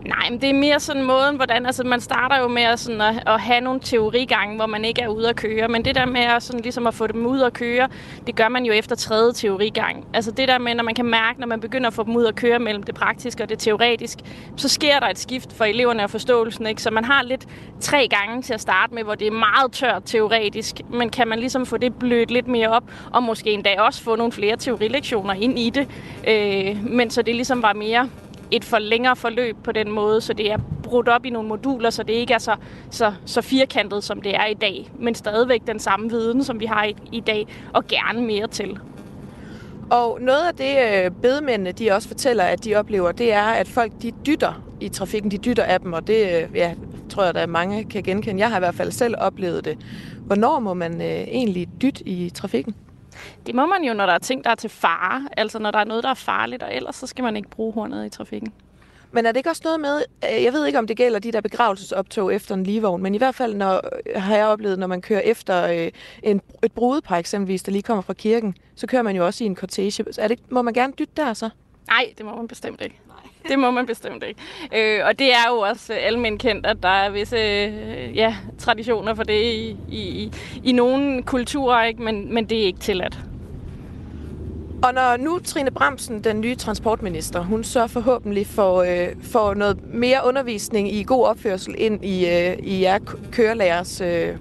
[0.04, 3.00] Nej, men det er mere sådan måden, hvordan altså, man starter jo med at, sådan,
[3.00, 5.68] at, at have nogle teorigange, hvor man ikke er ude at køre.
[5.68, 7.88] Men det der med at, sådan, ligesom at få dem ud at køre,
[8.26, 10.06] det gør man jo efter tredje teorigang.
[10.14, 12.24] Altså det der med, når man kan mærke, når man begynder at få dem ud
[12.24, 14.22] at køre mellem det praktiske og det teoretiske,
[14.56, 16.66] så sker der et skift for eleverne og forståelsen.
[16.66, 16.82] Ikke?
[16.82, 17.46] Så man har lidt
[17.80, 20.80] tre gange til at starte med, hvor det er meget tørt teoretisk.
[20.90, 24.16] Men kan man ligesom få det blødt lidt mere op, og måske endda også få
[24.16, 25.88] nogle flere teorilektioner ind i det.
[26.28, 28.08] Øh, men så det ligesom var mere
[28.50, 31.90] et for længere forløb på den måde, så det er brudt op i nogle moduler,
[31.90, 32.56] så det ikke er så,
[32.90, 36.66] så, så firkantet, som det er i dag, men stadigvæk den samme viden, som vi
[36.66, 38.78] har i, i dag, og gerne mere til.
[39.90, 43.68] Og noget af det, øh, bedemændene de også fortæller, at de oplever, det er, at
[43.68, 45.30] folk de dytter i trafikken.
[45.30, 46.74] De dytter af dem, og det øh, ja,
[47.10, 48.40] tror jeg, at mange kan genkende.
[48.40, 49.78] Jeg har i hvert fald selv oplevet det.
[50.26, 52.74] Hvornår må man øh, egentlig dytte i trafikken?
[53.46, 55.28] Det må man jo, når der er ting, der er til fare.
[55.36, 57.72] Altså når der er noget, der er farligt, og ellers så skal man ikke bruge
[57.72, 58.52] hornet i trafikken.
[59.12, 61.32] Men er det ikke også noget med, øh, jeg ved ikke, om det gælder de
[61.32, 64.86] der begravelsesoptog efter en ligevogn, men i hvert fald når, øh, har jeg oplevet, når
[64.86, 65.90] man kører efter øh,
[66.22, 69.46] en, et brudepar eksempelvis, der lige kommer fra kirken, så kører man jo også i
[69.46, 70.04] en cortege.
[70.18, 71.50] Er det, må man gerne dytte der så?
[71.88, 73.00] Nej, det må man bestemt ikke.
[73.48, 74.40] Det må man bestemt ikke.
[74.74, 79.14] Øh, og det er jo også almindeligt kendt, at der er visse øh, ja, traditioner
[79.14, 80.32] for det i, i,
[80.64, 82.02] i nogle kulturer, ikke?
[82.02, 83.18] Men, men det er ikke tilladt.
[84.82, 89.94] Og når nu Trine Bramsen, den nye transportminister, hun så forhåbentlig for, øh, for noget
[89.94, 92.98] mere undervisning i god opførsel ind i, øh, i jer
[93.32, 94.36] kørelærers øh,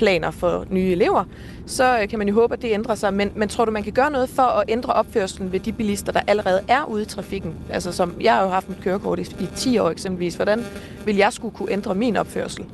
[0.00, 1.24] planer for nye elever,
[1.66, 3.14] så øh, kan man jo håbe, at det ændrer sig.
[3.14, 6.12] Men, men tror du, man kan gøre noget for at ændre opførselen ved de bilister,
[6.12, 7.54] der allerede er ude i trafikken?
[7.70, 10.34] Altså som, jeg har jo haft mit kørekort i, i 10 år eksempelvis.
[10.34, 10.64] Hvordan
[11.04, 12.64] vil jeg skulle kunne ændre min opførsel?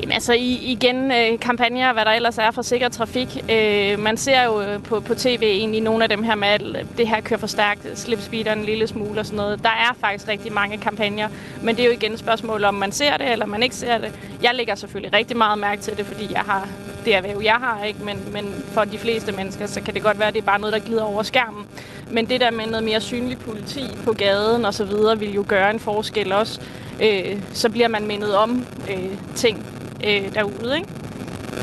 [0.00, 3.44] Jamen altså igen øh, kampagner og hvad der ellers er for sikker trafik.
[3.50, 6.62] Øh, man ser jo øh, på, på tv egentlig nogle af dem her med, at
[6.98, 9.62] det her kører for stærkt, slip speederen en lille smule og sådan noget.
[9.62, 11.28] Der er faktisk rigtig mange kampagner,
[11.62, 13.98] men det er jo igen et spørgsmål, om man ser det eller man ikke ser
[13.98, 14.12] det.
[14.42, 16.68] Jeg lægger selvfølgelig rigtig meget mærke til det, fordi jeg har
[17.04, 18.04] det erhverv, jeg har, ikke?
[18.04, 20.60] Men, men for de fleste mennesker, så kan det godt være, at det er bare
[20.60, 21.66] noget, der glider over skærmen.
[22.10, 25.44] Men det der med noget mere synlig politi på gaden og så videre, vil jo
[25.48, 26.60] gøre en forskel også.
[27.02, 29.66] Øh, så bliver man mindet om øh, ting,
[30.06, 30.88] øh, derude, ikke?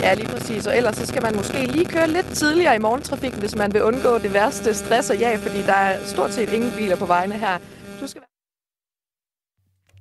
[0.01, 0.67] Ja, lige præcis.
[0.67, 3.83] Og ellers så skal man måske lige køre lidt tidligere i morgentrafikken, hvis man vil
[3.83, 7.33] undgå det værste stress og ja, fordi der er stort set ingen biler på vejene
[7.33, 7.57] her.
[8.01, 8.21] Du skal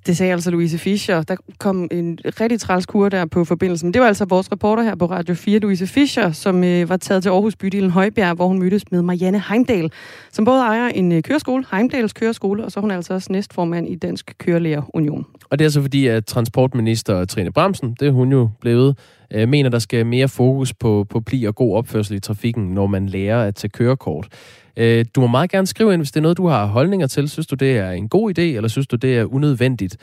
[0.07, 1.23] det sagde altså Louise Fischer.
[1.23, 3.95] Der kom en rigtig træls kur der på forbindelsen.
[3.95, 7.23] Det var altså vores reporter her på Radio 4, Louise Fischer, som øh, var taget
[7.23, 9.93] til Aarhus bydelen Højbjerg, hvor hun mødtes med Marianne Heimdal,
[10.33, 13.89] som både ejer en øh, køreskole, Heimdals Køreskole, og så er hun altså også næstformand
[13.89, 15.27] i Dansk Kørelærerunion.
[15.51, 18.99] Og det er så fordi, at transportminister Trine Bremsen, det er hun jo blevet,
[19.31, 22.87] øh, mener, der skal mere fokus på, på pli og god opførsel i trafikken, når
[22.87, 24.29] man lærer at tage kørekort.
[24.77, 27.29] Øh, du må meget gerne skrive ind, hvis det er noget, du har holdninger til.
[27.29, 29.97] Synes du, det er en god idé, eller synes du, det er unødvendigt?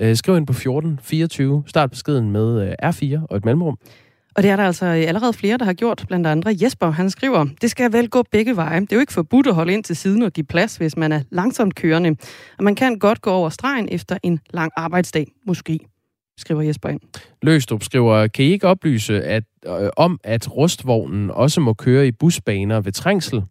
[0.00, 1.62] Øh, skriv ind på 1424.
[1.66, 3.78] Start beskeden med øh, R4 og et mellemrum.
[4.36, 6.90] Og det er der altså allerede flere, der har gjort, blandt andre Jesper.
[6.90, 8.80] Han skriver, det skal vel gå begge veje.
[8.80, 11.12] Det er jo ikke forbudt at holde ind til siden og give plads, hvis man
[11.12, 12.16] er langsomt kørende.
[12.58, 15.78] Og man kan godt gå over stregen efter en lang arbejdsdag, måske
[16.38, 17.00] skriver Jesper ind.
[17.42, 22.12] Løstrup skriver, kan I ikke oplyse at, øh, om, at rustvognen også må køre i
[22.12, 23.42] busbaner ved trængsel?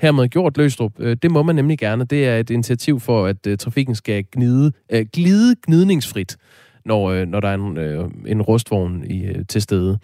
[0.00, 0.92] Hermed gjort Løstrup.
[0.98, 2.04] Øh, det må man nemlig gerne.
[2.04, 6.36] Det er et initiativ for, at øh, trafikken skal gnide, øh, glide gnidningsfrit
[6.84, 7.78] når, når der er en,
[8.26, 9.98] en rustvogn i, til stede.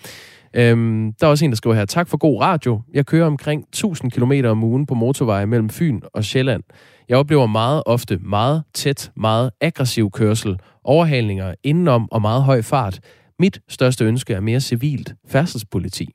[0.55, 2.81] Øhm, der er også en, der skriver her, tak for god radio.
[2.95, 6.63] Jeg kører omkring 1000 km om ugen på motorveje mellem Fyn og Sjælland.
[7.09, 13.01] Jeg oplever meget ofte meget tæt, meget aggressiv kørsel, overhalinger indenom og meget høj fart.
[13.39, 16.09] Mit største ønske er mere civilt færdselspoliti.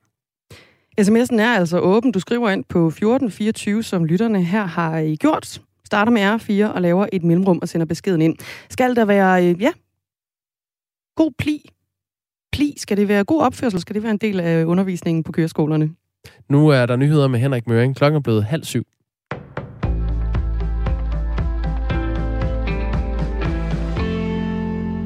[1.00, 2.12] SMS'en er altså åben.
[2.12, 5.60] Du skriver ind på 1424, som lytterne her har I gjort.
[5.84, 8.36] Starter med R4 og laver et mellemrum og sender beskeden ind.
[8.70, 9.72] Skal der være, øh, ja,
[11.16, 11.70] god pli?
[12.52, 13.80] Pli, skal det være god opførsel?
[13.80, 15.90] Skal det være en del af undervisningen på køreskolerne?
[16.48, 17.96] Nu er der nyheder med Henrik Møring.
[17.96, 18.82] Klokken er blevet halv syv.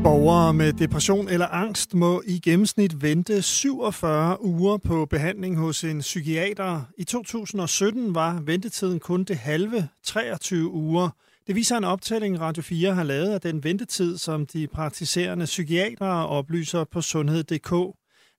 [0.09, 6.01] Borgere med depression eller angst må i gennemsnit vente 47 uger på behandling hos en
[6.01, 6.83] psykiater.
[6.99, 11.11] I 2017 var ventetiden kun det halve, 23 uger.
[11.47, 16.29] Det viser en optælling, Radio 4 har lavet af den ventetid, som de praktiserende psykiatere
[16.29, 17.71] oplyser på sundhed.dk.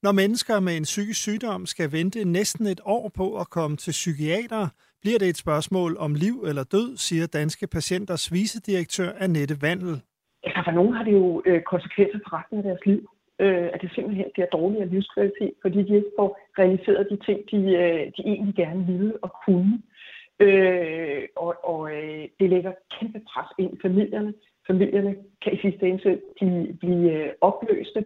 [0.04, 3.92] Når mennesker med en psykisk sygdom skal vente næsten et år på at komme til
[3.92, 4.68] psykiater,
[5.02, 10.02] bliver det et spørgsmål om liv eller død, siger Danske Patienters vicedirektør Annette Vandel.
[10.56, 13.10] Altså for nogen har det jo øh, konsekvenser for resten af deres liv.
[13.40, 17.58] Øh, at det simpelthen bliver dårligere livskvalitet, fordi de ikke får realiseret de ting, de,
[17.84, 19.82] øh, de egentlig gerne ville og kunne.
[20.40, 24.34] Øh, og og øh, det lægger kæmpe pres ind i familierne.
[24.68, 28.06] Familierne kan i sidste ende selv de blive øh, opløste.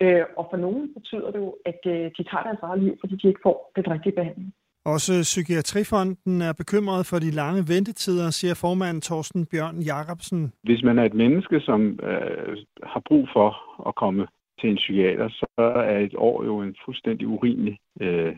[0.00, 3.16] Øh, og for nogen betyder det jo, at øh, de tager deres eget liv, fordi
[3.16, 4.54] de ikke får den rigtige behandling.
[4.84, 10.52] Også Psykiatrifonden er bekymret for de lange ventetider, siger formanden Torsten Bjørn Jacobsen.
[10.62, 13.50] Hvis man er et menneske, som øh, har brug for
[13.88, 14.26] at komme
[14.60, 18.36] til en psykiater, så er et år jo en fuldstændig urimelig øh,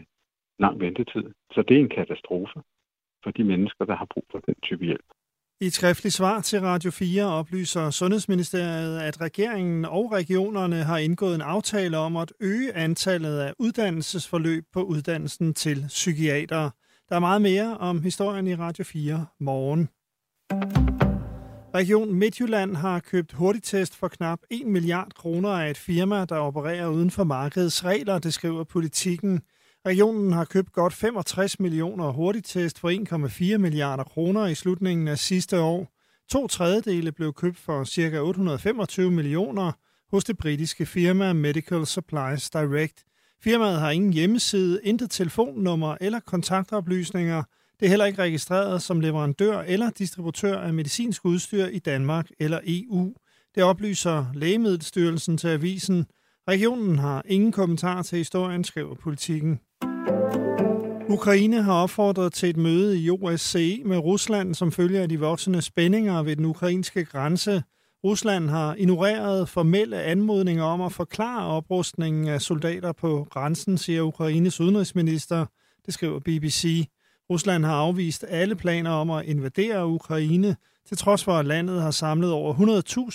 [0.59, 1.25] lang ventetid.
[1.55, 2.61] Så det er en katastrofe
[3.25, 5.09] for de mennesker, der har brug for den type hjælp.
[5.61, 11.35] I et skriftligt svar til Radio 4 oplyser Sundhedsministeriet, at regeringen og regionerne har indgået
[11.35, 16.71] en aftale om at øge antallet af uddannelsesforløb på uddannelsen til psykiater.
[17.09, 19.89] Der er meget mere om historien i Radio 4 morgen.
[21.75, 26.89] Region Midtjylland har købt hurtigtest for knap 1 milliard kroner af et firma, der opererer
[26.89, 29.43] uden for markedets regler, det skriver politikken.
[29.87, 32.91] Regionen har købt godt 65 millioner hurtigtest for
[33.53, 35.89] 1,4 milliarder kroner i slutningen af sidste år.
[36.31, 38.19] To tredjedele blev købt for ca.
[38.21, 39.73] 825 millioner
[40.11, 43.05] hos det britiske firma Medical Supplies Direct.
[43.43, 47.43] Firmaet har ingen hjemmeside, intet telefonnummer eller kontaktoplysninger.
[47.81, 52.61] Det er heller ikke registreret som leverandør eller distributør af medicinsk udstyr i Danmark eller
[52.67, 53.15] EU.
[53.55, 56.07] Det oplyser Lægemiddelstyrelsen til avisen.
[56.49, 59.61] Regionen har ingen kommentar til historien, skriver politikken.
[61.09, 65.63] Ukraine har opfordret til et møde i OSCE med Rusland som følge af de voksende
[65.63, 67.63] spændinger ved den ukrainske grænse.
[68.05, 74.61] Rusland har ignoreret formelle anmodninger om at forklare oprustningen af soldater på grænsen, siger Ukraines
[74.61, 75.47] udenrigsminister.
[75.87, 76.89] Det skriver BBC.
[77.31, 80.57] Rusland har afvist alle planer om at invadere Ukraine,
[80.89, 82.55] til trods for at landet har samlet over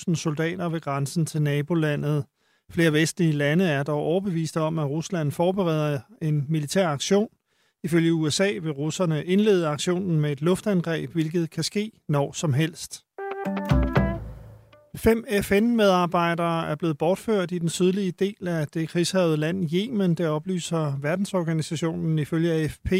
[0.09, 2.25] 100.000 soldater ved grænsen til nabolandet.
[2.71, 7.29] Flere vestlige lande er dog overbeviste om, at Rusland forbereder en militær aktion.
[7.83, 13.05] Ifølge USA vil russerne indlede aktionen med et luftangreb, hvilket kan ske når som helst.
[14.95, 20.27] Fem FN-medarbejdere er blevet bortført i den sydlige del af det krigshavede land Yemen, det
[20.27, 22.91] oplyser verdensorganisationen ifølge AFP.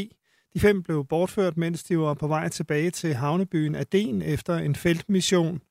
[0.54, 4.76] De fem blev bortført, mens de var på vej tilbage til havnebyen Aden efter en
[4.76, 5.62] feltmission.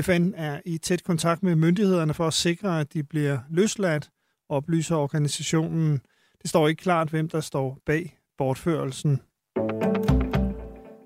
[0.00, 4.10] FN er i tæt kontakt med myndighederne for at sikre, at de bliver løsladt,
[4.48, 6.00] oplyser organisationen.
[6.42, 9.20] Det står ikke klart, hvem der står bag bortførelsen.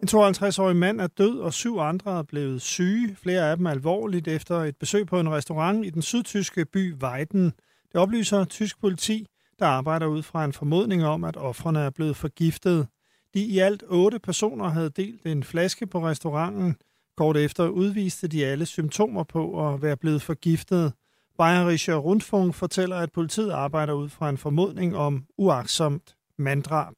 [0.03, 3.17] En 52-årig mand er død, og syv andre er blevet syge.
[3.17, 6.95] Flere af dem er alvorligt efter et besøg på en restaurant i den sydtyske by
[6.95, 7.45] Weiden.
[7.93, 9.27] Det oplyser tysk politi,
[9.59, 12.87] der arbejder ud fra en formodning om, at offrene er blevet forgiftet.
[13.35, 16.77] De i alt otte personer havde delt en flaske på restauranten.
[17.17, 20.93] Kort efter udviste de alle symptomer på at være blevet forgiftet.
[21.39, 26.95] Bayerischer Rundfunk fortæller, at politiet arbejder ud fra en formodning om uaksomt manddrab.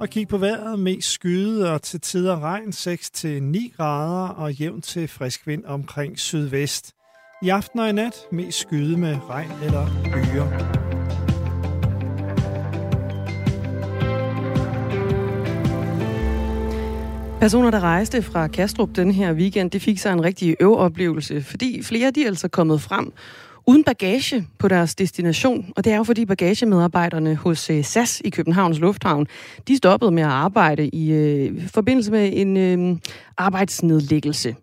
[0.00, 0.78] Og kig på vejret.
[0.78, 6.92] Mest skyde og til tider regn 6-9 grader og jævn til frisk vind omkring sydvest.
[7.42, 10.82] I aften og i nat mest skyde med regn eller byer.
[17.40, 21.82] Personer, der rejste fra Kastrup den her weekend, det fik sig en rigtig øveoplevelse, fordi
[21.82, 23.12] flere de er altså kommet frem
[23.66, 25.72] uden bagage på deres destination.
[25.76, 29.26] Og det er jo fordi bagagemedarbejderne hos øh, SAS i Københavns Lufthavn,
[29.68, 32.96] de stoppede med at arbejde i øh, forbindelse med en øh,
[33.38, 34.54] arbejdsnedlæggelse.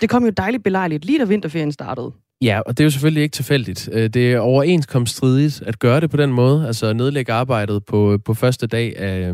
[0.00, 2.12] Det kom jo dejligt belejligt lige da vinterferien startede.
[2.42, 3.88] Ja, og det er jo selvfølgelig ikke tilfældigt.
[3.92, 8.18] Øh, det er overenskomststridigt at gøre det på den måde, altså nedlægge arbejdet på, øh,
[8.24, 9.32] på første dag af,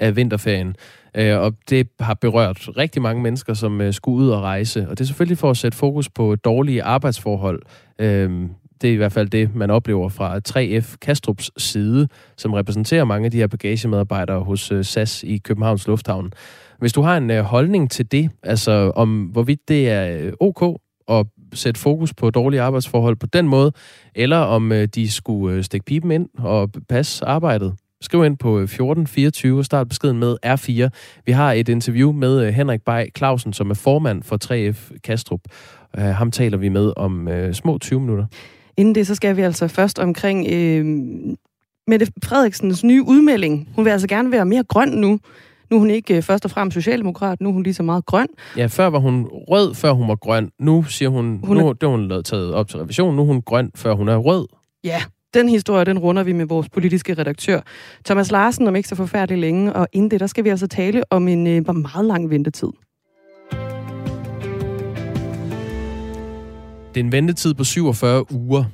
[0.00, 0.76] af vinterferien.
[1.16, 4.88] Øh, og det har berørt rigtig mange mennesker, som øh, skulle ud og rejse.
[4.88, 7.62] Og det er selvfølgelig for at sætte fokus på dårlige arbejdsforhold.
[7.98, 8.48] Øh,
[8.82, 13.24] det er i hvert fald det, man oplever fra 3F Kastrups side, som repræsenterer mange
[13.24, 16.32] af de her bagagemedarbejdere hos øh, SAS i Københavns Lufthavn.
[16.78, 21.26] Hvis du har en øh, holdning til det, altså om hvorvidt det er ok at
[21.54, 23.72] sætte fokus på dårlige arbejdsforhold på den måde,
[24.14, 27.74] eller om de skulle stikke pipen ind og passe arbejdet.
[28.04, 30.88] Skriv ind på 1424 øh, og start beskeden med R4.
[31.26, 35.40] Vi har et interview med Henrik Bay Clausen, som er formand for 3F Kastrup.
[35.94, 38.26] Ham taler vi med om små 20 minutter.
[38.76, 40.84] Inden det, så skal vi altså først omkring øh,
[41.86, 43.68] Mette Frederiksens nye udmelding.
[43.74, 45.18] Hun vil altså gerne være mere grøn nu.
[45.70, 48.06] Nu er hun ikke øh, først og fremmest socialdemokrat, nu er hun lige så meget
[48.06, 48.26] grøn.
[48.56, 50.50] Ja, før var hun rød, før hun var grøn.
[50.58, 51.72] Nu siger hun, hun nu er...
[51.72, 54.46] det har hun taget op til revision, nu er hun grøn, før hun er rød.
[54.84, 55.02] Ja,
[55.34, 57.60] den historie, den runder vi med vores politiske redaktør,
[58.04, 59.72] Thomas Larsen, om ikke så forfærdeligt længe.
[59.72, 62.68] Og inden det, der skal vi altså tale om en øh, meget lang ventetid.
[66.94, 68.64] Det er en ventetid på 47 uger.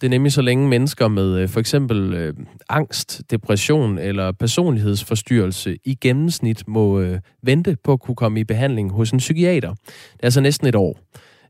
[0.00, 2.34] Det er nemlig så længe mennesker med øh, for eksempel øh,
[2.68, 8.92] angst, depression eller personlighedsforstyrrelse i gennemsnit må øh, vente på at kunne komme i behandling
[8.92, 9.70] hos en psykiater.
[9.70, 10.98] Det er altså næsten et år.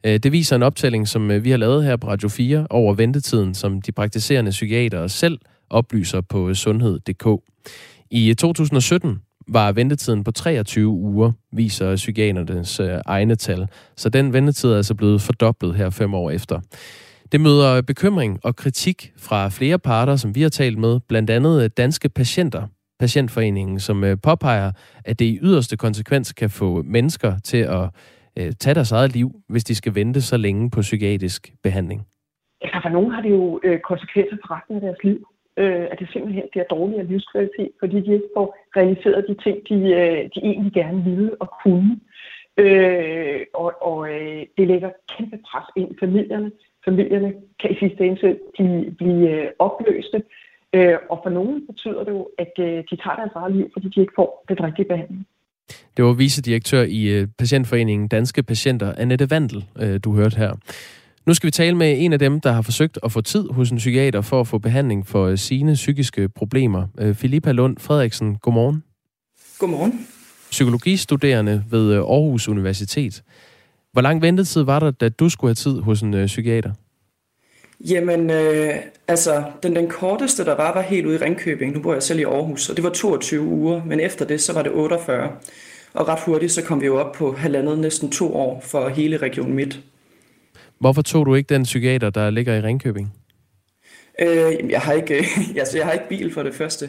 [0.07, 2.95] Øh, det viser en optælling, som øh, vi har lavet her på Radio 4 over
[2.95, 5.38] ventetiden, som de praktiserende psykiatere selv
[5.71, 7.27] oplyser på øh, sundhed.dk.
[8.11, 13.67] I 2017 var ventetiden på 23 uger, viser psykiaternes egne tal.
[13.97, 16.61] Så den ventetid er altså blevet fordoblet her fem år efter.
[17.33, 21.77] Det møder bekymring og kritik fra flere parter, som vi har talt med, blandt andet
[21.77, 22.67] danske patienter,
[23.01, 24.73] patientforeningen, som påpeger,
[25.05, 27.88] at det i yderste konsekvens kan få mennesker til at
[28.38, 32.07] øh, tage deres eget liv, hvis de skal vente så længe på psykiatrisk behandling.
[32.64, 35.29] Ja, for nogen har det jo øh, konsekvenser for resten af deres liv.
[35.57, 39.75] Øh, at det simpelthen bliver dårligere livskvalitet, fordi de ikke får realiseret de ting, de,
[39.75, 42.01] øh, de egentlig gerne ville og kunne.
[42.57, 46.53] Øh, og og øh, det lægger kæmpe pres ind i familierne,
[46.85, 50.23] familierne kan i sidste ende de blive øh, opløste.
[50.73, 53.88] Øh, og for nogen betyder det jo, at øh, de tager deres eget liv, fordi
[53.88, 55.27] de ikke får den rigtige behandling.
[55.96, 59.64] Det var vicedirektør i Patientforeningen Danske Patienter, Annette Vandel,
[60.05, 60.53] du hørte her.
[61.27, 63.70] Nu skal vi tale med en af dem, der har forsøgt at få tid hos
[63.70, 67.12] en psykiater for at få behandling for sine psykiske problemer.
[67.14, 68.83] Filippa Lund Frederiksen, godmorgen.
[69.59, 70.07] Godmorgen.
[70.51, 73.22] Psykologistuderende ved Aarhus Universitet.
[73.92, 76.72] Hvor lang ventetid var der, da du skulle have tid hos en øh, psykiater?
[77.90, 78.75] Jamen, øh,
[79.09, 81.73] altså, den, den korteste, der var, var helt ude i Ringkøbing.
[81.73, 84.53] Nu bor jeg selv i Aarhus, og det var 22 uger, men efter det, så
[84.53, 85.31] var det 48.
[85.95, 89.16] Og ret hurtigt, så kom vi jo op på halvandet, næsten to år for hele
[89.16, 89.81] Region Midt.
[90.79, 93.12] Hvorfor tog du ikke den psykiater, der ligger i Ringkøbing?
[94.21, 95.27] Øh, jeg, har ikke,
[95.61, 96.88] altså, jeg har ikke bil for det første.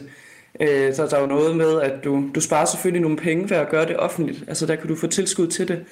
[0.60, 3.56] Øh, så der er jo noget med, at du, du sparer selvfølgelig nogle penge ved
[3.56, 4.44] at gøre det offentligt.
[4.48, 5.84] Altså der kan du få tilskud til det.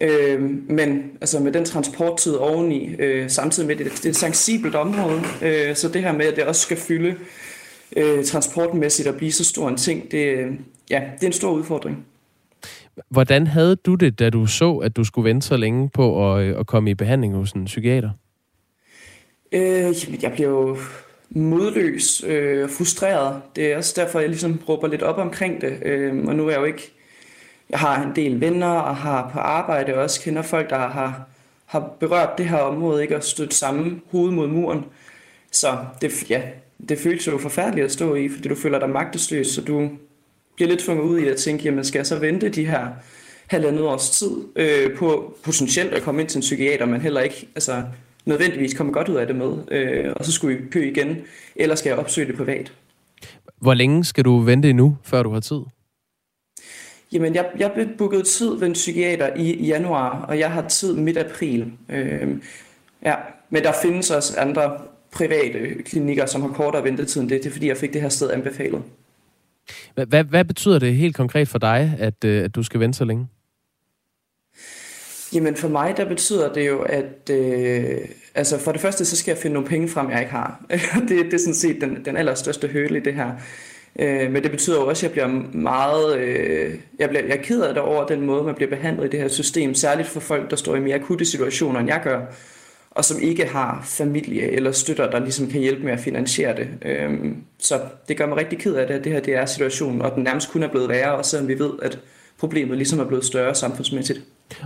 [0.00, 4.16] Øh, men altså med den transporttid oveni, øh, samtidig med, at det, det er et
[4.16, 7.14] sensibelt område, øh, så det her med, at det også skal fylde
[7.96, 10.36] øh, transportmæssigt og blive så stor en ting, det,
[10.90, 12.06] ja, det er en stor udfordring.
[13.08, 16.54] Hvordan havde du det, da du så, at du skulle vente så længe på at,
[16.54, 18.10] at komme i behandling hos en psykiater?
[19.52, 20.76] Øh, jeg blev jo
[21.30, 23.40] modløs og øh, frustreret.
[23.56, 25.78] Det er også derfor, jeg ligesom råber lidt op omkring det.
[25.82, 26.97] Øh, og nu er jeg jo ikke
[27.70, 31.28] jeg har en del venner og har på arbejde også kender folk, der har,
[31.66, 33.16] har berørt det her område, ikke?
[33.16, 34.84] og stødt samme hoved mod muren.
[35.52, 36.42] Så det, ja,
[36.88, 39.90] det føles jo forfærdeligt at stå i, fordi du føler dig magtesløs, så du
[40.56, 42.86] bliver lidt tvunget ud i at tænke, jamen skal jeg så vente de her
[43.46, 47.48] halvandet års tid øh, på potentielt at komme ind til en psykiater, men heller ikke
[47.54, 47.82] altså,
[48.24, 51.16] nødvendigvis komme godt ud af det med, øh, og så skulle I kø igen,
[51.56, 52.72] eller skal jeg opsøge det privat.
[53.60, 55.60] Hvor længe skal du vente endnu, før du har tid?
[57.12, 60.94] Jamen, jeg, jeg blev booket tid ved en psykiater i januar, og jeg har tid
[60.94, 61.72] midt april.
[61.88, 62.28] Øh,
[63.04, 63.14] ja,
[63.50, 64.78] men der findes også andre
[65.12, 67.42] private klinikker, som har kortere ventetid end det.
[67.42, 68.82] Det er fordi, jeg fik det her sted anbefalet.
[69.94, 73.04] Hvad, hvad betyder det helt konkret for dig, at, øh, at du skal vente så
[73.04, 73.26] længe?
[75.34, 77.98] Jamen for mig, der betyder det jo, at øh,
[78.34, 80.64] altså for det første, så skal jeg finde nogle penge frem, jeg ikke har.
[81.08, 83.32] det, det er sådan set den, den allerstørste høle i det her.
[83.98, 86.18] Øh, men det betyder jo også, at jeg bliver meget...
[86.18, 89.08] Øh, jeg, bliver, jeg er ked af det over den måde, man bliver behandlet i
[89.08, 92.20] det her system, særligt for folk, der står i mere akutte situationer, end jeg gør,
[92.90, 96.68] og som ikke har familie eller støtter, der ligesom kan hjælpe med at finansiere det.
[96.82, 97.10] Øh,
[97.58, 100.14] så det gør mig rigtig ked af det, at det her det er situationen, og
[100.14, 101.98] den nærmest kun er blevet værre, også selvom vi ved, at
[102.38, 104.20] problemet ligesom er blevet større samfundsmæssigt.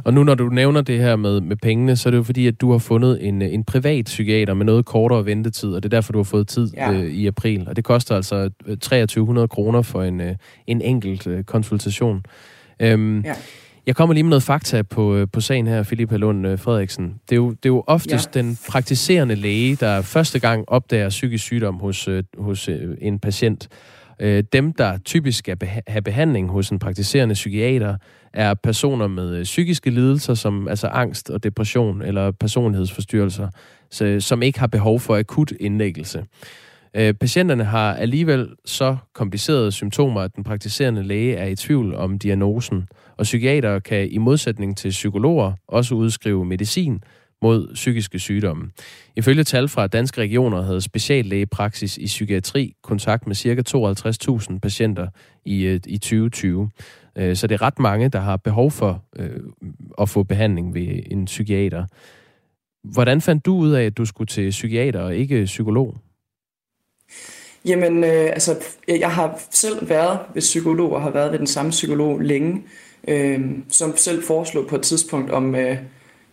[0.04, 2.46] Og nu når du nævner det her med, med pengene, så er det jo fordi,
[2.46, 5.96] at du har fundet en, en privat psykiater med noget kortere ventetid, og det er
[5.96, 6.92] derfor, du har fået tid ja.
[6.92, 7.68] øh, i april.
[7.68, 10.34] Og det koster altså 2300 kroner for en, øh,
[10.66, 12.22] en enkelt øh, konsultation.
[12.80, 13.34] Øhm, ja.
[13.86, 17.04] Jeg kommer lige med noget fakta på, øh, på sagen her, Philip Lund øh, Frederiksen.
[17.04, 18.40] Det er, jo, det er jo oftest ja.
[18.40, 22.68] den praktiserende læge, der første gang opdager psykisk sygdom hos, øh, hos
[23.00, 23.68] en patient.
[24.52, 25.56] Dem, der typisk skal
[25.86, 27.96] have behandling hos en praktiserende psykiater,
[28.34, 33.48] er personer med øh, psykiske lidelser, som altså angst og depression eller personlighedsforstyrrelser,
[34.20, 36.24] som ikke har behov for akut indlæggelse.
[36.96, 42.18] Øh, patienterne har alligevel så komplicerede symptomer, at den praktiserende læge er i tvivl om
[42.18, 47.02] diagnosen og psykiater kan i modsætning til psykologer også udskrive medicin
[47.42, 48.70] mod psykiske sygdomme.
[49.16, 53.62] Ifølge tal fra danske regioner havde speciallægepraksis i psykiatri kontakt med ca.
[54.52, 55.08] 52.000 patienter
[55.44, 56.70] i, øh, i 2020.
[57.16, 59.40] Øh, så det er ret mange, der har behov for øh,
[60.00, 61.84] at få behandling ved en psykiater.
[62.84, 65.96] Hvordan fandt du ud af, at du skulle til psykiater og ikke psykolog?
[67.64, 68.56] Jamen, øh, altså,
[68.88, 72.62] jeg har selv været ved psykolog og har været ved den samme psykolog længe
[73.08, 75.76] øh, som selv foreslog på et tidspunkt, om, øh,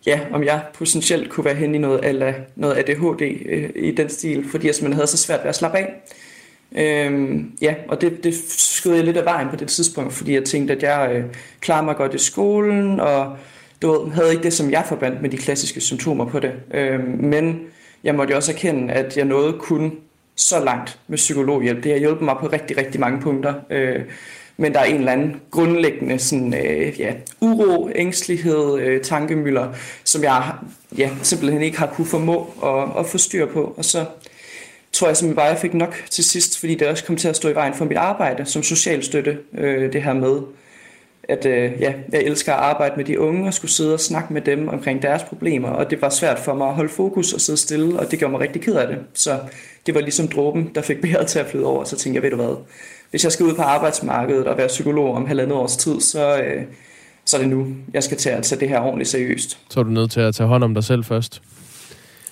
[0.06, 4.10] ja, om jeg potentielt kunne være hen i noget, eller noget ADHD øh, i den
[4.10, 5.94] stil, fordi jeg simpelthen havde så svært ved at slappe af.
[6.78, 10.44] Øhm, ja, og det, det skød jeg lidt af vejen på det tidspunkt, fordi jeg
[10.44, 11.24] tænkte, at jeg øh,
[11.62, 13.38] klarede mig godt i skolen, og
[13.82, 16.52] du ved, havde ikke det, som jeg forbandt med de klassiske symptomer på det.
[16.74, 17.60] Øhm, men
[18.04, 19.92] jeg måtte jo også erkende, at jeg nåede kun
[20.36, 21.84] så langt med psykologhjælp.
[21.84, 23.54] Det har hjulpet mig på rigtig, rigtig mange punkter.
[23.70, 24.02] Øh,
[24.58, 30.24] men der er en eller anden grundlæggende sådan, øh, ja, uro, ængstelighed, øh, tankemøller, som
[30.24, 30.54] jeg
[30.98, 33.74] ja, simpelthen ikke har kunne formå at, at få styr på.
[33.78, 34.06] Og så
[34.94, 37.36] tror jeg simpelthen bare, jeg fik nok til sidst, fordi det også kom til at
[37.36, 40.42] stå i vejen for mit arbejde som socialstøtte, øh, det her med,
[41.30, 44.34] at øh, ja, jeg elsker at arbejde med de unge og skulle sidde og snakke
[44.34, 47.42] med dem omkring deres problemer, og det var svært for mig at holde fokus og
[47.42, 48.98] sidde stille, og det gjorde mig rigtig ked af det.
[49.14, 49.40] Så
[49.86, 52.30] det var ligesom dråben, der fik bæret til at flyde over, så tænkte jeg, ved
[52.30, 52.56] du hvad,
[53.10, 56.64] hvis jeg skal ud på arbejdsmarkedet og være psykolog om halvandet års tid, så, øh,
[57.26, 59.60] så er det nu, jeg skal til at tage det her ordentligt seriøst.
[59.70, 61.42] Så er du nødt til at tage hånd om dig selv først?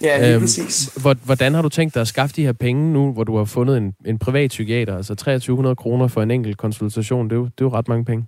[0.02, 0.90] Ja, lige øhm, præcis.
[1.24, 3.78] Hvordan har du tænkt dig at skaffe de her penge nu, hvor du har fundet
[3.78, 4.98] en, en privat psykiater?
[4.98, 8.06] Altså 2300 kroner for en enkelt konsultation, det er, jo, det er jo ret mange
[8.06, 8.26] penge.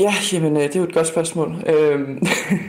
[0.00, 1.64] Ja, jamen, øh, det er jo et godt spørgsmål.
[1.66, 2.26] Øhm,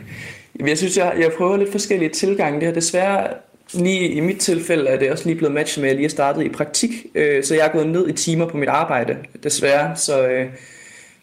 [0.67, 2.59] jeg synes, jeg, jeg prøver lidt forskellige tilgange.
[2.59, 3.27] Det har desværre
[3.73, 6.09] lige i mit tilfælde er det også lige blevet matchet med, at jeg lige er
[6.09, 9.95] startet i praktik, øh, så jeg er gået ned i timer på mit arbejde, desværre.
[9.95, 10.49] Så, øh,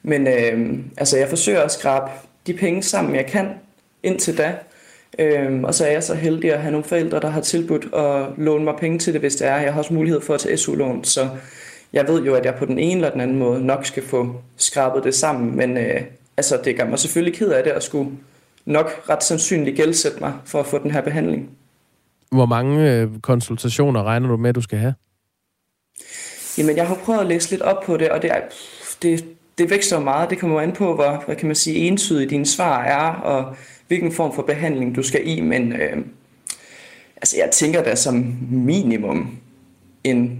[0.02, 2.11] men øh, altså, jeg forsøger at skrabe
[2.46, 3.48] de penge sammen, jeg kan
[4.02, 4.54] indtil da.
[5.20, 8.26] Øh, og så er jeg så heldig at have nogle forældre, der har tilbudt at
[8.36, 9.56] låne mig penge til det, hvis det er.
[9.56, 11.28] Jeg har også mulighed for at tage SU-lån, så
[11.92, 14.34] jeg ved jo, at jeg på den ene eller den anden måde nok skal få
[14.56, 16.00] skrabet det sammen, men øh,
[16.36, 18.10] altså, det gør mig selvfølgelig ked af det at skulle
[18.64, 21.50] nok ret sandsynligt gældsætte mig for at få den her behandling.
[22.32, 24.94] Hvor mange øh, konsultationer regner du med, at du skal have?
[26.58, 28.40] Jamen, jeg har prøvet at læse lidt op på det, og det, er,
[29.02, 29.24] det,
[29.61, 30.30] det vækster meget.
[30.30, 33.56] Det kommer an på, hvor hvad kan man sige, entydigt dine svar er, og
[33.88, 35.40] hvilken form for behandling du skal i.
[35.40, 35.96] Men øh,
[37.16, 39.38] altså, jeg tænker da som minimum
[40.04, 40.38] en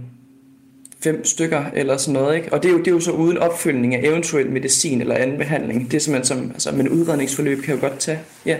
[1.03, 2.35] fem stykker eller sådan noget.
[2.35, 2.53] Ikke?
[2.53, 5.37] Og det er, jo, det er jo så uden opfølgning af eventuel medicin eller anden
[5.37, 5.91] behandling.
[5.91, 8.57] Det er simpelthen som, altså, men udredningsforløb kan jo godt tage ja,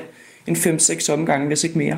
[0.47, 1.97] en 5-6 omgange, hvis ikke mere.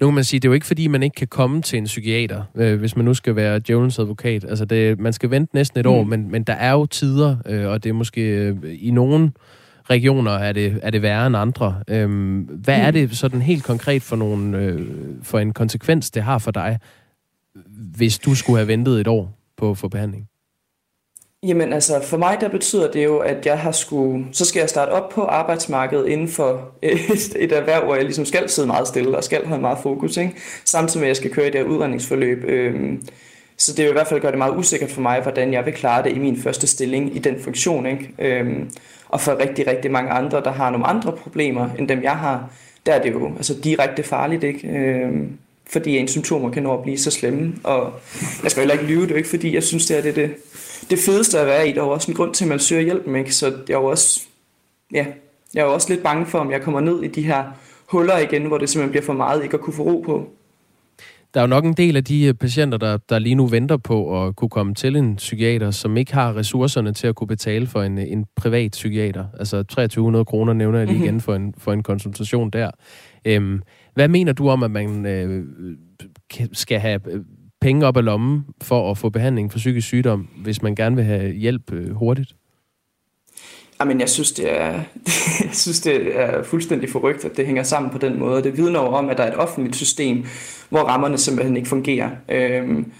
[0.00, 1.84] Nu kan man sige, det er jo ikke fordi, man ikke kan komme til en
[1.84, 4.44] psykiater, øh, hvis man nu skal være djævelens advokat.
[4.44, 5.92] Altså, det, man skal vente næsten et mm.
[5.92, 9.32] år, men, men der er jo tider, øh, og det er måske øh, i nogle
[9.90, 11.82] regioner er det, er det værre end andre.
[11.88, 12.08] Øh,
[12.48, 12.84] hvad mm.
[12.86, 14.86] er det sådan helt konkret for, nogle, øh,
[15.22, 16.78] for en konsekvens, det har for dig,
[17.96, 20.26] hvis du skulle have ventet et år på at få behandling?
[21.46, 24.68] Jamen altså, for mig der betyder det jo, at jeg har skulle, så skal jeg
[24.68, 28.88] starte op på arbejdsmarkedet inden for et, et erhverv, hvor jeg ligesom skal sidde meget
[28.88, 30.34] stille og skal have meget fokus, ikke?
[30.64, 32.44] samtidig med at jeg skal køre i det her udredningsforløb.
[32.44, 33.08] Øhm,
[33.58, 35.74] så det vil i hvert fald gøre det meget usikkert for mig, hvordan jeg vil
[35.74, 37.86] klare det i min første stilling i den funktion.
[37.86, 38.14] Ikke?
[38.18, 38.70] Øhm,
[39.08, 42.50] og for rigtig, rigtig mange andre, der har nogle andre problemer end dem jeg har,
[42.86, 44.44] der er det jo altså, direkte farligt.
[44.44, 44.68] Ikke?
[44.68, 45.38] Øhm,
[45.72, 47.54] fordi ens symptomer kan nå at blive så slemme.
[47.64, 47.92] Og
[48.42, 50.30] jeg skal heller ikke lyve, det er ikke fordi, jeg synes, det er det, det,
[50.90, 51.72] det fedeste at være i.
[51.72, 53.34] Der er også en grund til, at man søger hjælp, ikke?
[53.34, 54.20] så jeg er jo også,
[54.92, 55.06] ja,
[55.54, 57.44] jeg er også lidt bange for, om jeg kommer ned i de her
[57.86, 60.30] huller igen, hvor det simpelthen bliver for meget ikke at kunne få ro på.
[61.34, 63.76] Der er jo nok en del af de øh, patienter, der, der lige nu venter
[63.76, 67.66] på at kunne komme til en psykiater, som ikke har ressourcerne til at kunne betale
[67.66, 69.24] for en, en privat psykiater.
[69.38, 71.08] Altså 2300 kroner nævner jeg lige mm-hmm.
[71.08, 72.70] igen for en, for en konsultation der.
[73.24, 73.62] Øhm,
[74.00, 75.44] hvad mener du om, at man øh,
[76.52, 77.20] skal have øh,
[77.60, 81.04] penge op af lommen for at få behandling for psykisk sygdom, hvis man gerne vil
[81.04, 82.34] have hjælp øh, hurtigt?
[83.80, 84.72] Jamen, jeg synes, det er,
[85.44, 88.42] jeg synes, det er fuldstændig forrygt, at det hænger sammen på den måde.
[88.42, 90.24] Det vidner om, at der er et offentligt system,
[90.68, 92.10] hvor rammerne simpelthen ikke fungerer.
[92.28, 92.92] Øhm,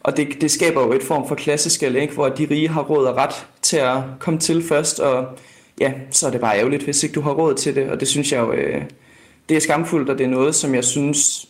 [0.00, 2.14] og det, det skaber jo et form for klasseskæld, ikke?
[2.14, 5.38] hvor de rige har råd og ret til at komme til først, og
[5.80, 7.90] ja, så er det bare ærgerligt, hvis ikke du har råd til det.
[7.90, 8.82] Og det synes jeg jo, øh,
[9.48, 11.48] det er skamfuldt, og det er noget, som jeg synes,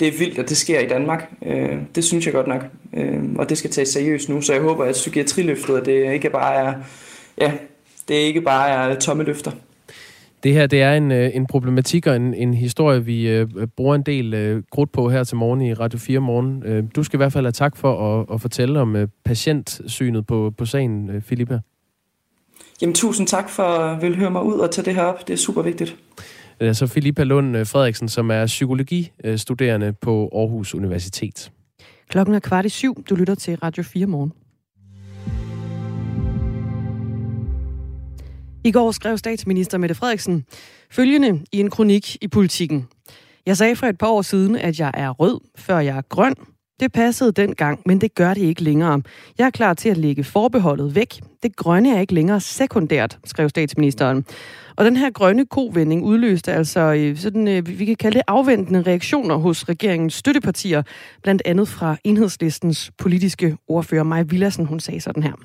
[0.00, 1.32] det er vildt, at det sker i Danmark.
[1.46, 2.64] Øh, det synes jeg godt nok,
[2.94, 4.40] øh, og det skal tages seriøst nu.
[4.40, 6.74] Så jeg håber, at psykiatriløftet, det ikke bare er,
[7.38, 7.52] ja,
[8.08, 9.50] det ikke bare er tomme løfter.
[10.42, 13.94] Det her det er en, øh, en problematik og en, en historie, vi øh, bruger
[13.94, 16.62] en del øh, grudt på her til morgen i Radio 4 morgen.
[16.66, 20.26] Øh, du skal i hvert fald have tak for at, at fortælle om øh, patientsynet
[20.26, 21.60] på, på sagen, øh, Filippa.
[22.80, 25.28] Jamen tusind tak for at vil høre mig ud og tage det her op.
[25.28, 25.96] Det er super vigtigt.
[26.60, 31.52] Det er så Filippa Lund øh, Frederiksen, som er psykologistuderende på Aarhus Universitet.
[32.08, 33.02] Klokken er kvart i syv.
[33.10, 34.32] Du lytter til Radio 4 morgen.
[38.64, 40.44] I går skrev statsminister Mette Frederiksen
[40.90, 42.88] følgende i en kronik i politikken.
[43.46, 46.34] Jeg sagde for et par år siden, at jeg er rød, før jeg er grøn.
[46.80, 49.02] Det passede dengang, men det gør det ikke længere.
[49.38, 51.12] Jeg er klar til at lægge forbeholdet væk.
[51.42, 54.24] Det grønne er ikke længere sekundært, skrev statsministeren.
[54.76, 58.82] Og den her grønne kovending udløste altså øh, sådan, øh, vi kan kalde det afventende
[58.82, 60.82] reaktioner hos regeringens støttepartier,
[61.22, 65.36] blandt andet fra enhedslistens politiske ordfører Maja Villassen, Hun sagde sådan her.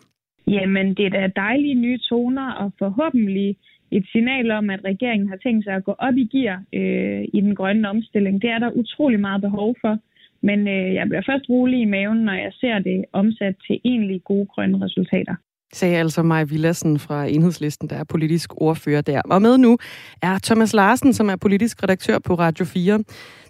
[0.47, 3.57] Jamen, det er da dejlige nye toner, og forhåbentlig
[3.91, 7.41] et signal om, at regeringen har tænkt sig at gå op i gear øh, i
[7.41, 8.41] den grønne omstilling.
[8.41, 9.97] Det er der utrolig meget behov for.
[10.43, 14.21] Men øh, jeg bliver først rolig i maven, når jeg ser det omsat til egentlig
[14.23, 15.35] gode grønne resultater
[15.73, 19.21] sagde altså Maja Villassen fra Enhedslisten, der er politisk ordfører der.
[19.21, 19.77] Og med nu
[20.21, 23.03] er Thomas Larsen, som er politisk redaktør på Radio 4.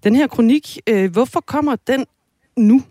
[0.03, 2.05] Den her kronik, øh, hvorfor kommer den
[2.57, 2.81] nu?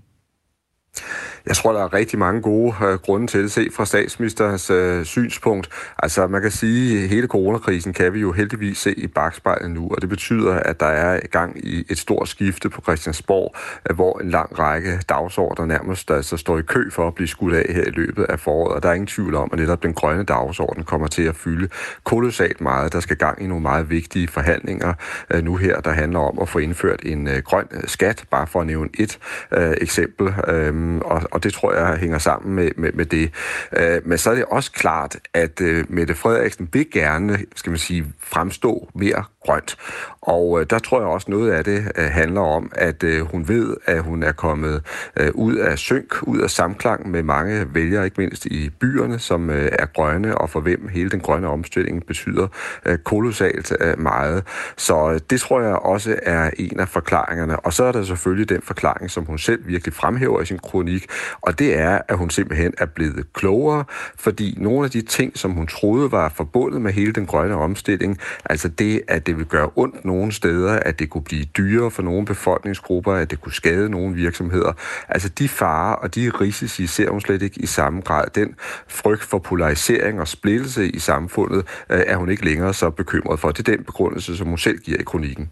[1.46, 5.04] Jeg tror, der er rigtig mange gode øh, grunde til det, se fra statsministerens øh,
[5.04, 5.68] synspunkt.
[5.98, 9.88] Altså, man kan sige, at hele coronakrisen kan vi jo heldigvis se i bagspejlet nu,
[9.90, 13.54] og det betyder, at der er gang i et stort skifte på Christiansborg,
[13.90, 17.54] øh, hvor en lang række dagsordner nærmest altså, står i kø for at blive skudt
[17.54, 18.74] af her i løbet af foråret.
[18.74, 21.68] Og der er ingen tvivl om, at netop den grønne dagsorden kommer til at fylde
[22.04, 22.92] kolossalt meget.
[22.92, 24.94] Der skal gang i nogle meget vigtige forhandlinger
[25.30, 28.46] øh, nu her, der handler om at få indført en øh, grøn øh, skat, bare
[28.46, 29.18] for at nævne et
[29.52, 30.34] øh, eksempel.
[30.48, 33.30] Øh, og, og det tror jeg hænger sammen med, med, med det.
[33.78, 37.78] Øh, men så er det også klart, at øh, Mette Frederiksen vil gerne, skal man
[37.78, 39.76] sige, fremstå mere grønt.
[40.20, 43.48] Og øh, der tror jeg også noget af det øh, handler om, at øh, hun
[43.48, 44.82] ved, at hun er kommet
[45.16, 49.50] øh, ud af synk, ud af samklang med mange vælgere, ikke mindst i byerne, som
[49.50, 52.48] øh, er grønne, og for hvem hele den grønne omstilling betyder
[52.86, 54.44] øh, kolossalt øh, meget.
[54.76, 57.60] Så øh, det tror jeg også er en af forklaringerne.
[57.60, 61.06] Og så er der selvfølgelig den forklaring, som hun selv virkelig fremhæver i sin kronik,
[61.40, 63.84] og det er, at hun simpelthen er blevet klogere,
[64.16, 68.18] fordi nogle af de ting, som hun troede var forbundet med hele den grønne omstilling,
[68.44, 72.02] altså det, at det vil gøre ondt nogle steder, at det kunne blive dyrere for
[72.02, 74.72] nogle befolkningsgrupper, at det kunne skade nogle virksomheder.
[75.08, 78.24] Altså de farer og de risici ser hun slet ikke i samme grad.
[78.34, 78.54] Den
[78.88, 83.50] frygt for polarisering og splittelse i samfundet øh, er hun ikke længere så bekymret for.
[83.50, 85.50] Det er den begrundelse, som hun selv giver i kronikken.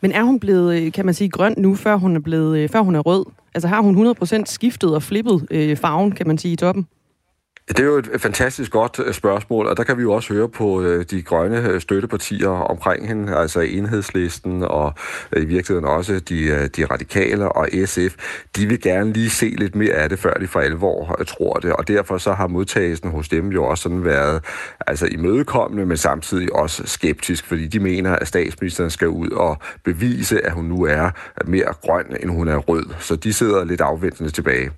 [0.00, 2.68] Men er hun blevet, øh, kan man sige, grøn nu, før hun er, blevet, øh,
[2.68, 3.24] før hun er rød?
[3.54, 6.86] Altså har hun 100% skiftet og flippet øh, farven, kan man sige, i toppen?
[7.68, 10.48] Det er jo et fantastisk godt øh, spørgsmål, og der kan vi jo også høre
[10.48, 14.94] på øh, de grønne øh, støttepartier omkring hende, altså enhedslisten og
[15.36, 18.14] i virkeligheden også de, de radikale og SF.
[18.56, 21.72] De vil gerne lige se lidt mere af det, før de for alvor tror det,
[21.72, 24.44] og derfor så har modtagelsen hos dem jo også sådan været
[24.86, 30.46] altså imødekommende, men samtidig også skeptisk, fordi de mener, at statsministeren skal ud og bevise,
[30.46, 31.10] at hun nu er
[31.46, 32.84] mere grøn, end hun er rød.
[32.98, 34.70] Så de sidder lidt afventende tilbage.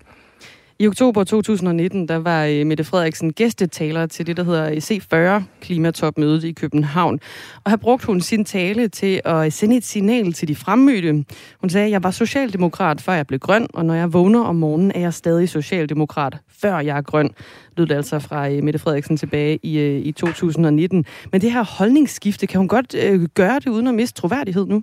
[0.80, 6.44] I oktober 2019, der var øh, Mette Frederiksen gæstetaler til det, der hedder C40 klimatopmødet
[6.44, 7.20] i København.
[7.64, 11.24] Og her brugte hun sin tale til at sende et signal til de fremmødte.
[11.60, 14.92] Hun sagde, jeg var socialdemokrat, før jeg blev grøn, og når jeg vågner om morgenen,
[14.94, 17.30] er jeg stadig socialdemokrat, før jeg er grøn.
[17.76, 21.04] Lød det altså fra øh, Mette Frederiksen tilbage i, øh, i 2019.
[21.32, 24.82] Men det her holdningsskifte, kan hun godt øh, gøre det uden at miste troværdighed nu?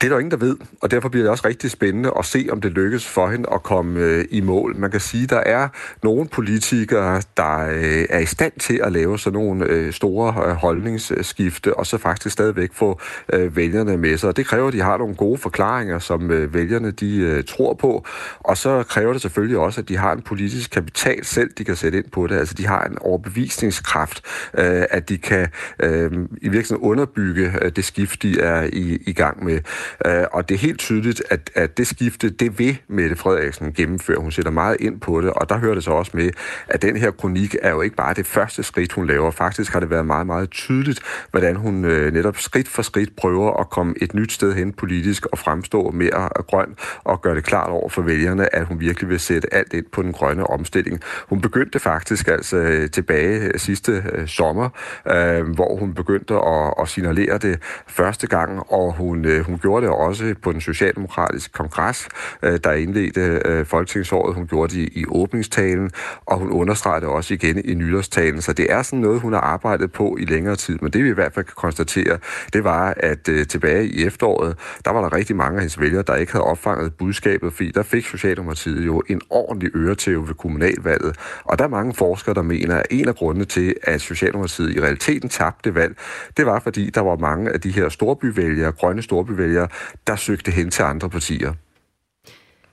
[0.00, 2.48] Det er der ingen, der ved, og derfor bliver det også rigtig spændende at se,
[2.50, 4.76] om det lykkes for hende at komme øh, i mål.
[4.76, 5.68] Man kan sige, at der er
[6.02, 10.54] nogle politikere, der øh, er i stand til at lave sådan nogle øh, store øh,
[10.54, 13.00] holdningsskifte, og så faktisk stadigvæk få
[13.32, 14.28] øh, vælgerne med sig.
[14.28, 17.74] Og det kræver, at de har nogle gode forklaringer, som øh, vælgerne de øh, tror
[17.74, 18.06] på,
[18.40, 21.76] og så kræver det selvfølgelig også, at de har en politisk kapital selv, de kan
[21.76, 22.38] sætte ind på det.
[22.38, 24.22] Altså, de har en overbevisningskraft,
[24.58, 25.48] øh, at de kan
[25.80, 29.60] øh, i virkeligheden underbygge øh, det skift, de er i, i gang med.
[30.06, 34.18] Øh, og det er helt tydeligt, at, at det skifte, det vil Mette Frederiksen gennemføre.
[34.18, 36.30] Hun sætter meget ind på det, og der hører det så også med,
[36.68, 39.30] at den her kronik er jo ikke bare det første skridt, hun laver.
[39.30, 43.60] Faktisk har det været meget, meget tydeligt, hvordan hun øh, netop skridt for skridt prøver
[43.60, 47.70] at komme et nyt sted hen politisk og fremstå mere grøn og gøre det klart
[47.70, 51.00] over for vælgerne, at hun virkelig vil sætte alt ind på den grønne omstilling.
[51.28, 54.68] Hun begyndte faktisk altså tilbage øh, sidste øh, sommer,
[55.06, 59.77] øh, hvor hun begyndte at, at signalere det første gang, og hun, øh, hun gjorde
[59.80, 62.08] det også på den socialdemokratiske kongres,
[62.42, 64.34] øh, der indledte øh, folketingsåret.
[64.34, 65.90] Hun gjorde det i, i åbningstalen,
[66.26, 68.42] og hun understregede det også igen i nytårstalen.
[68.42, 70.78] Så det er sådan noget, hun har arbejdet på i længere tid.
[70.82, 72.18] Men det vi i hvert fald kan konstatere,
[72.52, 76.02] det var, at øh, tilbage i efteråret, der var der rigtig mange af hendes vælgere,
[76.02, 81.16] der ikke havde opfanget budskabet, fordi der fik Socialdemokratiet jo en ordentlig øretæve ved kommunalvalget.
[81.44, 84.80] Og der er mange forskere, der mener, at en af grundene til, at Socialdemokratiet i
[84.80, 85.96] realiteten tabte valg,
[86.36, 89.67] det var fordi, der var mange af de her storbyvælgere, grønne storbyvælgere,
[90.06, 91.52] der søgte hen til andre partier.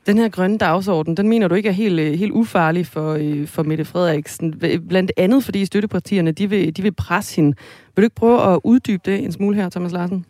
[0.08, 3.48] Den her grønne dagsorden, den mener du ikke er helt, øh, helt ufarlig for, øh,
[3.48, 4.60] for Mette Frederiksen.
[4.90, 7.50] Blandt andet fordi støttepartierne, de vil, de vil presse hende.
[7.96, 10.26] Vil du ikke prøve at uddybe det en smule her, Thomas Larsen?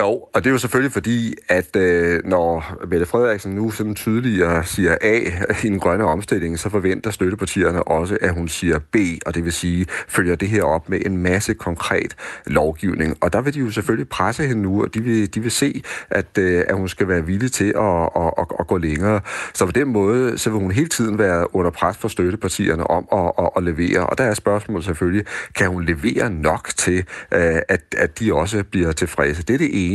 [0.00, 4.64] Jo, og det er jo selvfølgelig fordi, at øh, når Mette Frederiksen nu sådan tydeligere
[4.64, 5.18] siger A
[5.64, 8.96] i den grønne omstilling, så forventer støttepartierne også, at hun siger B,
[9.26, 13.16] og det vil sige, følger det her op med en masse konkret lovgivning.
[13.20, 15.82] Og der vil de jo selvfølgelig presse hende nu, og de vil, de vil se,
[16.10, 19.20] at, øh, at hun skal være villig til at, at, at, at gå længere.
[19.54, 23.08] Så på den måde, så vil hun hele tiden være under pres for støttepartierne om
[23.12, 24.06] at, at, at levere.
[24.06, 25.24] Og der er spørgsmålet selvfølgelig,
[25.54, 26.98] kan hun levere nok til,
[27.34, 29.42] øh, at, at de også bliver tilfredse?
[29.42, 29.89] Det er det ene.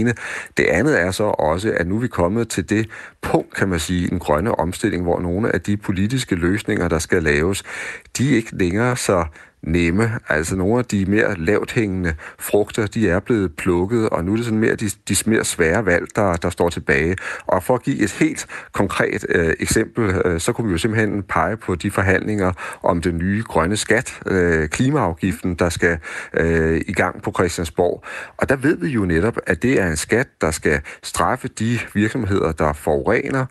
[0.57, 2.89] Det andet er så også, at nu er vi kommet til det
[3.21, 7.23] punkt, kan man sige, en grønne omstilling, hvor nogle af de politiske løsninger, der skal
[7.23, 7.63] laves,
[8.17, 9.25] de er ikke længere så
[9.66, 10.20] nemme.
[10.30, 14.36] Altså nogle af de mere lavt hængende frugter, de er blevet plukket, og nu er
[14.36, 17.16] det sådan mere de, de mere svære valg, der, der står tilbage.
[17.47, 21.24] Og for at give et helt konkret øh, eksempel, øh, så kunne vi jo simpelthen
[21.24, 22.51] pege på de forhandlinger
[22.84, 25.97] om den nye grønne skat, øh, klimaafgiften, der skal
[26.34, 28.03] øh, i gang på Christiansborg.
[28.38, 31.80] Og der ved vi jo netop, at det er en skat, der skal straffe de
[31.93, 33.45] virksomheder, der forurener,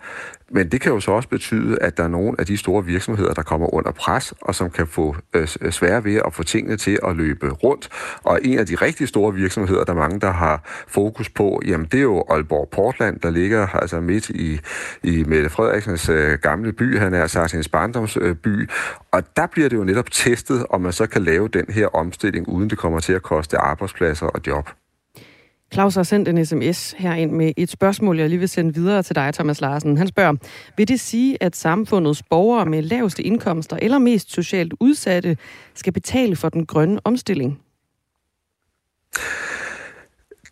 [0.55, 3.35] men det kan jo så også betyde, at der er nogle af de store virksomheder,
[3.35, 6.77] der kommer under pres, og som kan få øh, øh svære ved at få tingene
[6.77, 7.89] til at løbe rundt.
[8.23, 11.87] Og en af de rigtig store virksomheder, der er mange, der har fokus på, jamen
[11.87, 14.61] det er jo Aalborg Portland, der ligger altså midt i,
[15.03, 18.69] i Mette Frederiksens øh, gamle by, han er sagt hendes barndomsby, øh,
[19.13, 22.49] og der bliver det jo netop testet, om man så kan lave den her omstilling,
[22.49, 24.71] uden det kommer til at koste arbejdspladser og job.
[25.75, 29.15] Claus har sendt en sms herind med et spørgsmål, jeg lige vil sende videre til
[29.17, 29.97] dig, Thomas Larsen.
[29.97, 30.35] Han spørger,
[30.77, 35.37] vil det sige, at samfundets borgere med laveste indkomster eller mest socialt udsatte
[35.75, 37.61] skal betale for den grønne omstilling?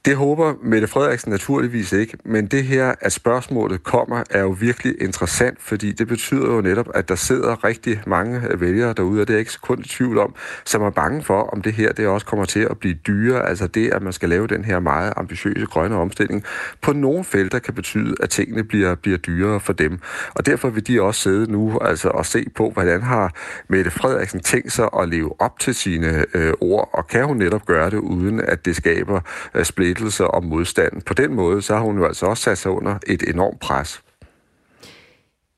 [0.04, 4.94] Det håber Mette Frederiksen naturligvis ikke, men det her, at spørgsmålet kommer, er jo virkelig
[5.00, 9.28] interessant, fordi det betyder jo netop, at der sidder rigtig mange øh, vælgere derude, og
[9.28, 10.34] det er ikke kun i tvivl om,
[10.64, 13.66] som er bange for, om det her det også kommer til at blive dyrere, altså
[13.66, 16.44] det, at man skal lave den her meget ambitiøse grønne omstilling,
[16.80, 19.98] på nogle felter kan betyde, at tingene bliver, bliver dyrere for dem.
[20.34, 23.34] Og derfor vil de også sidde nu altså, og se på, hvordan har
[23.68, 27.66] Mette Frederiksen tænkt sig at leve op til sine øh, ord, og kan hun netop
[27.66, 29.20] gøre det, uden at det skaber
[29.54, 31.02] øh, splittelse og modstand.
[31.02, 34.02] På den måde, så har hun jo altså også sat sig under et enormt pres.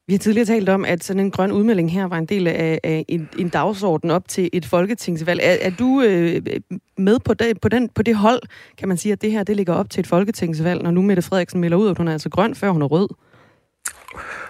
[0.07, 2.81] Vi har tidligere talt om, at sådan en grøn udmelding her var en del af,
[2.85, 5.41] af en, en dagsorden op til et folketingsvalg.
[5.43, 6.43] Er, er du øh,
[6.99, 8.41] med på det, på, den, på det hold,
[8.79, 11.23] kan man sige, at det her det ligger op til et folketingsvalg, når nu Mette
[11.23, 13.09] Frederiksen melder ud, at hun er altså grøn, før hun er rød?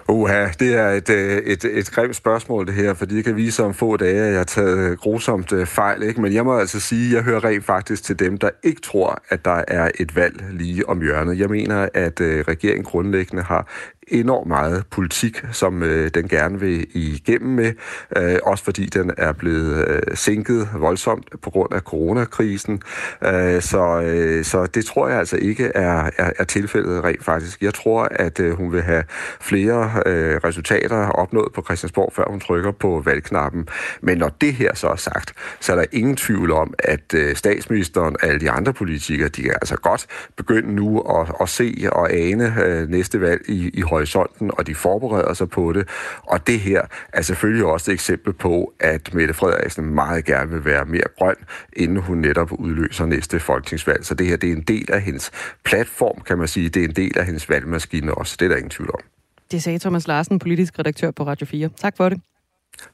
[0.09, 3.63] Uha, det er et, øh, et, et grimt spørgsmål det her, fordi det kan vise
[3.63, 6.03] om få dage, at jeg har taget øh, grusomt øh, fejl.
[6.03, 6.21] Ikke?
[6.21, 9.21] Men jeg må altså sige, at jeg hører rent faktisk til dem, der ikke tror,
[9.29, 11.39] at der er et valg lige om hjørnet.
[11.39, 13.67] Jeg mener, at regeringen grundlæggende har
[14.07, 17.73] enormt meget politik, som øh, den gerne vil igennem med,
[18.17, 22.81] øh, også fordi den er blevet øh, sænket voldsomt på grund af coronakrisen.
[23.23, 27.61] Øh, så, øh, så det tror jeg altså ikke er, er, er tilfældet rent faktisk.
[27.61, 29.03] Jeg tror, at øh, hun vil have
[29.39, 33.67] flere øh, resultater opnået på Christiansborg, før hun trykker på valgknappen.
[34.01, 37.35] Men når det her så er sagt, så er der ingen tvivl om, at øh,
[37.35, 41.87] statsministeren og alle de andre politikere, de kan altså godt begynde nu at, at se
[41.91, 45.89] og ane øh, næste valg i, i horisonten, og de forbereder sig på det.
[46.23, 46.81] Og det her
[47.13, 51.35] er selvfølgelig også et eksempel på, at Mette Frederiksen meget gerne vil være mere grøn,
[51.73, 54.05] inden hun netop udløser næste folketingsvalg.
[54.05, 55.31] Så det her det er en del af hendes
[55.63, 56.69] platform, kan man sige.
[56.69, 58.35] Det er en del af hendes valgmaskine også.
[58.39, 59.14] Det er der ingen tvivl om.
[59.51, 61.69] Det sagde Thomas Larsen, politisk redaktør på Radio 4.
[61.77, 62.21] Tak for det.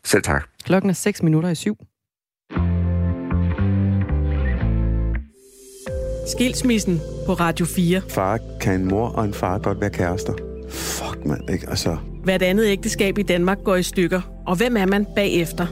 [0.06, 0.48] Selv tak.
[0.64, 1.78] Klokken er 6 minutter i syv.
[6.28, 8.02] Skilsmissen på Radio 4.
[8.10, 10.34] Far kan en mor og en far godt være kærester.
[10.70, 11.70] Fuck, mand, ikke?
[11.70, 11.98] Altså...
[12.24, 14.22] Hvert andet ægteskab i Danmark går i stykker.
[14.48, 15.68] Og hvem er man bagefter?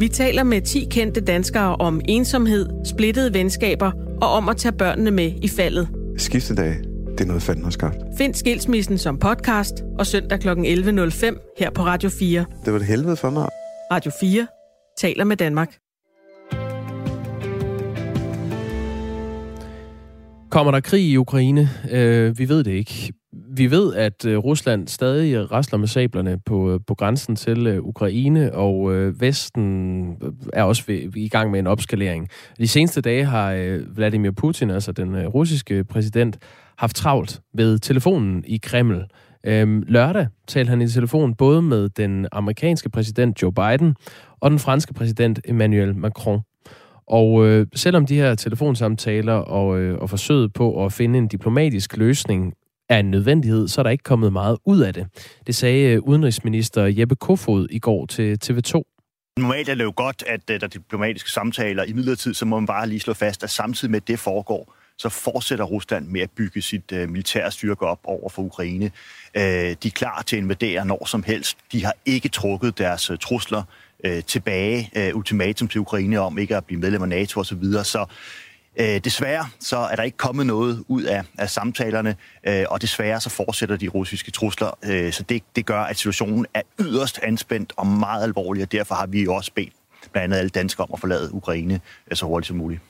[0.00, 3.92] Vi taler med 10 kendte danskere om ensomhed, splittede venskaber
[4.22, 5.88] og om at tage børnene med i faldet.
[6.16, 6.76] Skiftedag,
[7.18, 7.96] det er noget fanden har skabt.
[8.18, 10.48] Find Skilsmissen som podcast og søndag kl.
[10.48, 12.44] 11.05 her på Radio 4.
[12.64, 13.48] Det var det helvede for mig.
[13.92, 14.46] Radio 4
[14.98, 15.68] taler med Danmark.
[20.50, 21.70] Kommer der krig i Ukraine?
[21.90, 23.12] Øh, vi ved det ikke.
[23.58, 27.82] Vi ved, at øh, Rusland stadig rasler med sablerne på, øh, på grænsen til øh,
[27.82, 30.16] Ukraine, og Vesten
[30.52, 32.28] er også ved, i gang med en opskalering.
[32.58, 36.38] De seneste dage har Vladimir Putin, altså den russiske præsident,
[36.78, 39.04] haft travlt ved telefonen i Kreml.
[39.46, 43.94] Øhm, lørdag talte han i telefon både med den amerikanske præsident Joe Biden
[44.40, 46.40] og den franske præsident Emmanuel Macron.
[47.06, 51.96] Og øh, selvom de her telefonsamtaler og, øh, og forsøget på at finde en diplomatisk
[51.96, 52.54] løsning
[52.88, 55.06] er en nødvendighed, så er der ikke kommet meget ud af det.
[55.46, 58.94] Det sagde øh, udenrigsminister Jeppe Kofod i går til TV2.
[59.36, 61.84] Normalt er det jo godt, at øh, der er diplomatiske samtaler.
[61.84, 65.08] I midlertid så må man bare lige slå fast, at samtidig med det foregår, så
[65.08, 68.84] fortsætter Rusland med at bygge sit uh, militære styrke op over for Ukraine.
[69.36, 71.58] Uh, de er klar til at invadere når som helst.
[71.72, 73.62] De har ikke trukket deres trusler
[74.26, 77.62] tilbage, ultimatum til Ukraine om ikke at blive medlem af NATO osv.
[77.62, 78.06] Så,
[78.80, 82.16] Øh, desværre så er der ikke kommet noget ud af, af samtalerne,
[82.46, 84.78] øh, og desværre så fortsætter de russiske trusler.
[84.84, 88.94] øh, så det, det gør, at situationen er yderst anspændt og meget alvorlig, og derfor
[88.94, 89.72] har vi også bedt
[90.12, 92.80] blandt andet alle danskere om at forlade Ukraine øh, så hurtigt som muligt.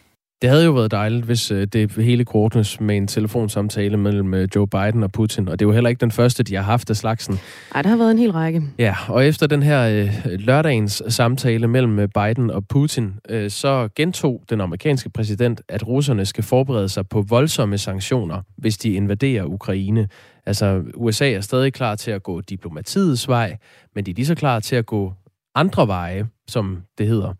[0.43, 4.49] Det havde jo været dejligt, hvis øh, det hele kortnes med en telefonsamtale mellem øh,
[4.57, 6.91] Joe Biden og Putin, og det er jo heller ikke den første, de har haft
[6.91, 7.39] af slagsen.
[7.75, 8.63] Nej, der har været en hel række.
[8.79, 13.89] Ja, og efter den her øh, lørdagens samtale mellem øh, Biden og Putin, øh, så
[13.97, 19.45] gentog den amerikanske præsident, at russerne skal forberede sig på voldsomme sanktioner, hvis de invaderer
[19.45, 20.09] Ukraine.
[20.47, 23.57] Altså, USA er stadig klar til at gå diplomatiets vej,
[23.95, 25.13] men de er lige så klar til at gå
[25.55, 27.35] andre veje, som det hedder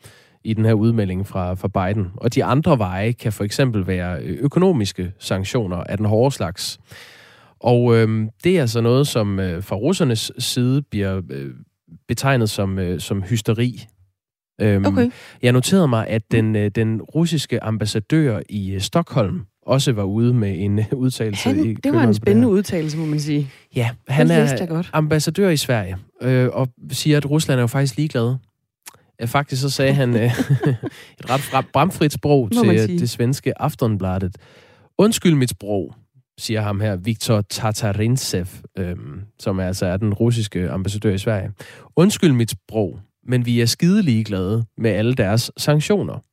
[0.45, 2.07] i den her udmelding fra, fra Biden.
[2.17, 6.81] Og de andre veje kan for eksempel være økonomiske sanktioner af den hårde slags.
[7.61, 11.51] Og øh, det er altså noget, som øh, fra russernes side bliver øh,
[12.09, 13.87] betegnet som, øh, som hysteri.
[14.61, 15.11] Øhm, okay.
[15.43, 20.35] Jeg noterede mig, at den, øh, den russiske ambassadør i øh, Stockholm også var ude
[20.35, 21.49] med en udtalelse.
[21.49, 23.51] Han, i det var en spændende udtalelse, må man sige.
[23.77, 24.91] Ja, han er godt.
[24.93, 28.35] ambassadør i Sverige, øh, og siger, at Rusland er jo faktisk ligeglad
[29.27, 30.23] Faktisk så sagde han øh,
[31.21, 34.37] et ret bramfrit sprog til det svenske Aftonbladet.
[34.99, 35.95] Undskyld mit sprog,
[36.39, 38.47] siger ham her, Viktor Tatarintsev,
[38.79, 38.97] øh,
[39.39, 41.51] som altså er den russiske ambassadør i Sverige.
[41.97, 46.28] Undskyld mit sprog, men vi er skide ligeglade med alle deres sanktioner.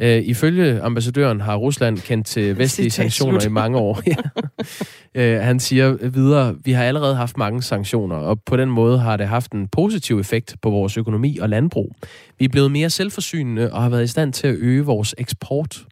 [0.00, 4.02] Øh, ifølge ambassadøren har Rusland kendt til vestlige sanktioner i mange år.
[5.20, 9.16] øh, han siger videre, vi har allerede haft mange sanktioner, og på den måde har
[9.16, 11.92] det haft en positiv effekt på vores økonomi og landbrug.
[12.38, 15.84] Vi er blevet mere selvforsynende og har været i stand til at øge vores eksport.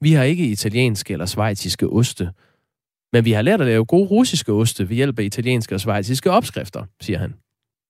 [0.00, 2.30] Vi har ikke italienske eller svejtiske oste,
[3.12, 6.30] men vi har lært at lave gode russiske oste ved hjælp af italienske og svejtiske
[6.30, 7.34] opskrifter, siger han.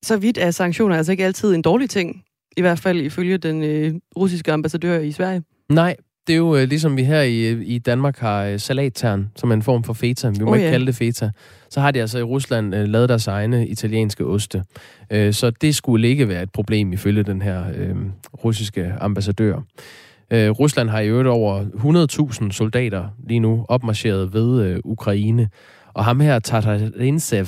[0.04, 2.22] Så vidt er sanktioner altså ikke altid en dårlig ting,
[2.56, 5.42] i hvert fald ifølge den øh, russiske ambassadør i Sverige.
[5.72, 5.96] Nej,
[6.26, 9.54] det er jo øh, ligesom vi her i, i Danmark har øh, salattern, som er
[9.54, 10.28] en form for feta.
[10.28, 10.72] Vi må oh, ikke ja.
[10.72, 11.30] kalde det feta.
[11.70, 14.64] Så har de altså i Rusland øh, lavet deres egne italienske oste.
[15.10, 17.96] Øh, så det skulle ikke være et problem ifølge den her øh,
[18.44, 19.56] russiske ambassadør.
[20.30, 21.64] Øh, Rusland har i øvrigt over
[22.44, 25.48] 100.000 soldater lige nu opmarcheret ved øh, Ukraine.
[25.94, 27.46] Og ham her, Tatarintsev,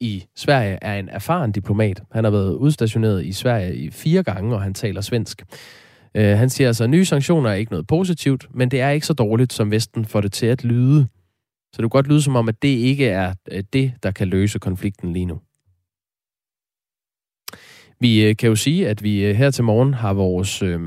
[0.00, 2.02] i Sverige er en erfaren diplomat.
[2.12, 5.42] Han har været udstationeret i Sverige i fire gange, og han taler svensk.
[6.16, 9.06] Øh, han siger altså, at nye sanktioner er ikke noget positivt, men det er ikke
[9.06, 11.06] så dårligt, som Vesten får det til at lyde.
[11.72, 14.28] Så det kan godt lyde som om, at det ikke er øh, det, der kan
[14.28, 15.40] løse konflikten lige nu.
[18.00, 20.62] Vi øh, kan jo sige, at vi øh, her til morgen har vores...
[20.62, 20.80] Øh,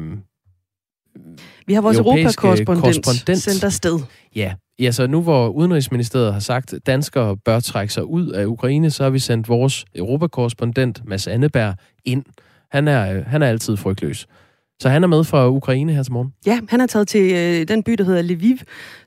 [1.67, 3.99] vi har vores europakorrespondent sendt afsted.
[4.35, 8.45] Ja, ja, så nu hvor Udenrigsministeriet har sagt, at danskere bør trække sig ud af
[8.45, 11.75] Ukraine, så har vi sendt vores europakorrespondent Mads Anneberg
[12.05, 12.23] ind.
[12.71, 14.27] Han er, han er altid frygtløs.
[14.81, 16.33] Så han er med fra Ukraine her til morgen?
[16.45, 18.57] Ja, han er taget til øh, den by, der hedder Lviv,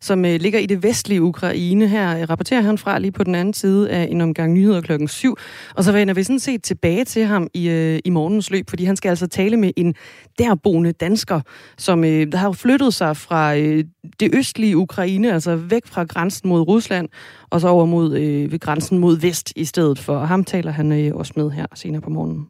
[0.00, 1.88] som øh, ligger i det vestlige Ukraine.
[1.88, 5.08] Her øh, rapporterer han fra lige på den anden side af en omgang nyheder klokken
[5.08, 5.36] 7.
[5.76, 8.84] Og så vender vi sådan set tilbage til ham i, øh, i morgens løb, fordi
[8.84, 9.94] han skal altså tale med en
[10.38, 11.40] derboende dansker,
[11.78, 13.84] som øh, der har flyttet sig fra øh,
[14.20, 17.08] det østlige Ukraine, altså væk fra grænsen mod Rusland,
[17.50, 20.16] og så over mod øh, ved grænsen mod vest i stedet for.
[20.16, 22.46] Og ham taler han øh, også med her senere på morgenen.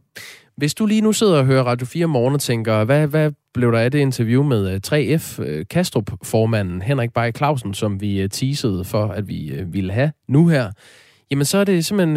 [0.57, 3.73] Hvis du lige nu sidder og hører Radio 4 morgen og tænker, hvad, hvad blev
[3.73, 8.31] der af det interview med øh, 3F, øh, Kastrup-formanden Henrik Bay Clausen, som vi øh,
[8.31, 10.71] teasede for, at vi ville have nu her,
[11.31, 12.17] jamen så er det simpelthen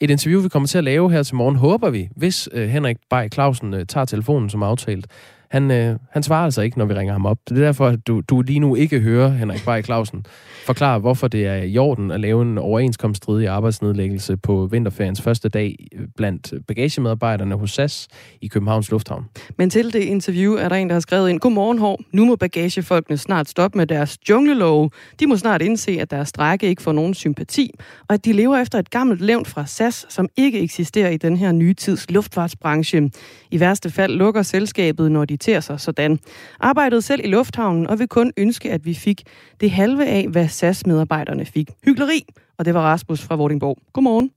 [0.00, 3.28] et interview, vi kommer til at lave her til morgen, håber vi, hvis Henrik Bay
[3.32, 5.06] Clausen tager telefonen som aftalt.
[5.52, 7.38] Han, øh, han svarer altså ikke, når vi ringer ham op.
[7.48, 10.24] Det er derfor, at du, du lige nu ikke hører Henrik Bay Clausen
[10.66, 15.76] forklare, hvorfor det er i orden at lave en overenskomststridig arbejdsnedlæggelse på vinterferiens første dag
[16.16, 18.08] blandt bagagemedarbejderne hos SAS
[18.40, 19.24] i Københavns Lufthavn.
[19.58, 22.00] Men til det interview er der en, der har skrevet ind, Godmorgen, Hår.
[22.12, 24.90] Nu må bagagefolkene snart stoppe med deres junglelove.
[25.20, 27.74] De må snart indse, at deres strække ikke får nogen sympati,
[28.08, 31.36] og at de lever efter et gammelt levn fra SAS, som ikke eksisterer i den
[31.36, 33.10] her nye tids luftfartsbranche.
[33.50, 36.18] I værste fald lukker selskabet, når de ter sig sådan.
[36.60, 39.22] Arbejdede selv i lufthavnen og vil kun ønske, at vi fik
[39.60, 41.70] det halve af, hvad SAS-medarbejderne fik.
[41.84, 42.24] Hyggeleri,
[42.58, 43.78] og det var Rasmus fra Vordingborg.
[43.92, 44.30] Godmorgen.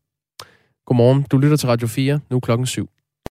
[0.86, 1.26] Godmorgen.
[1.32, 2.20] Du lytter til Radio 4.
[2.30, 2.95] Nu klokken 7.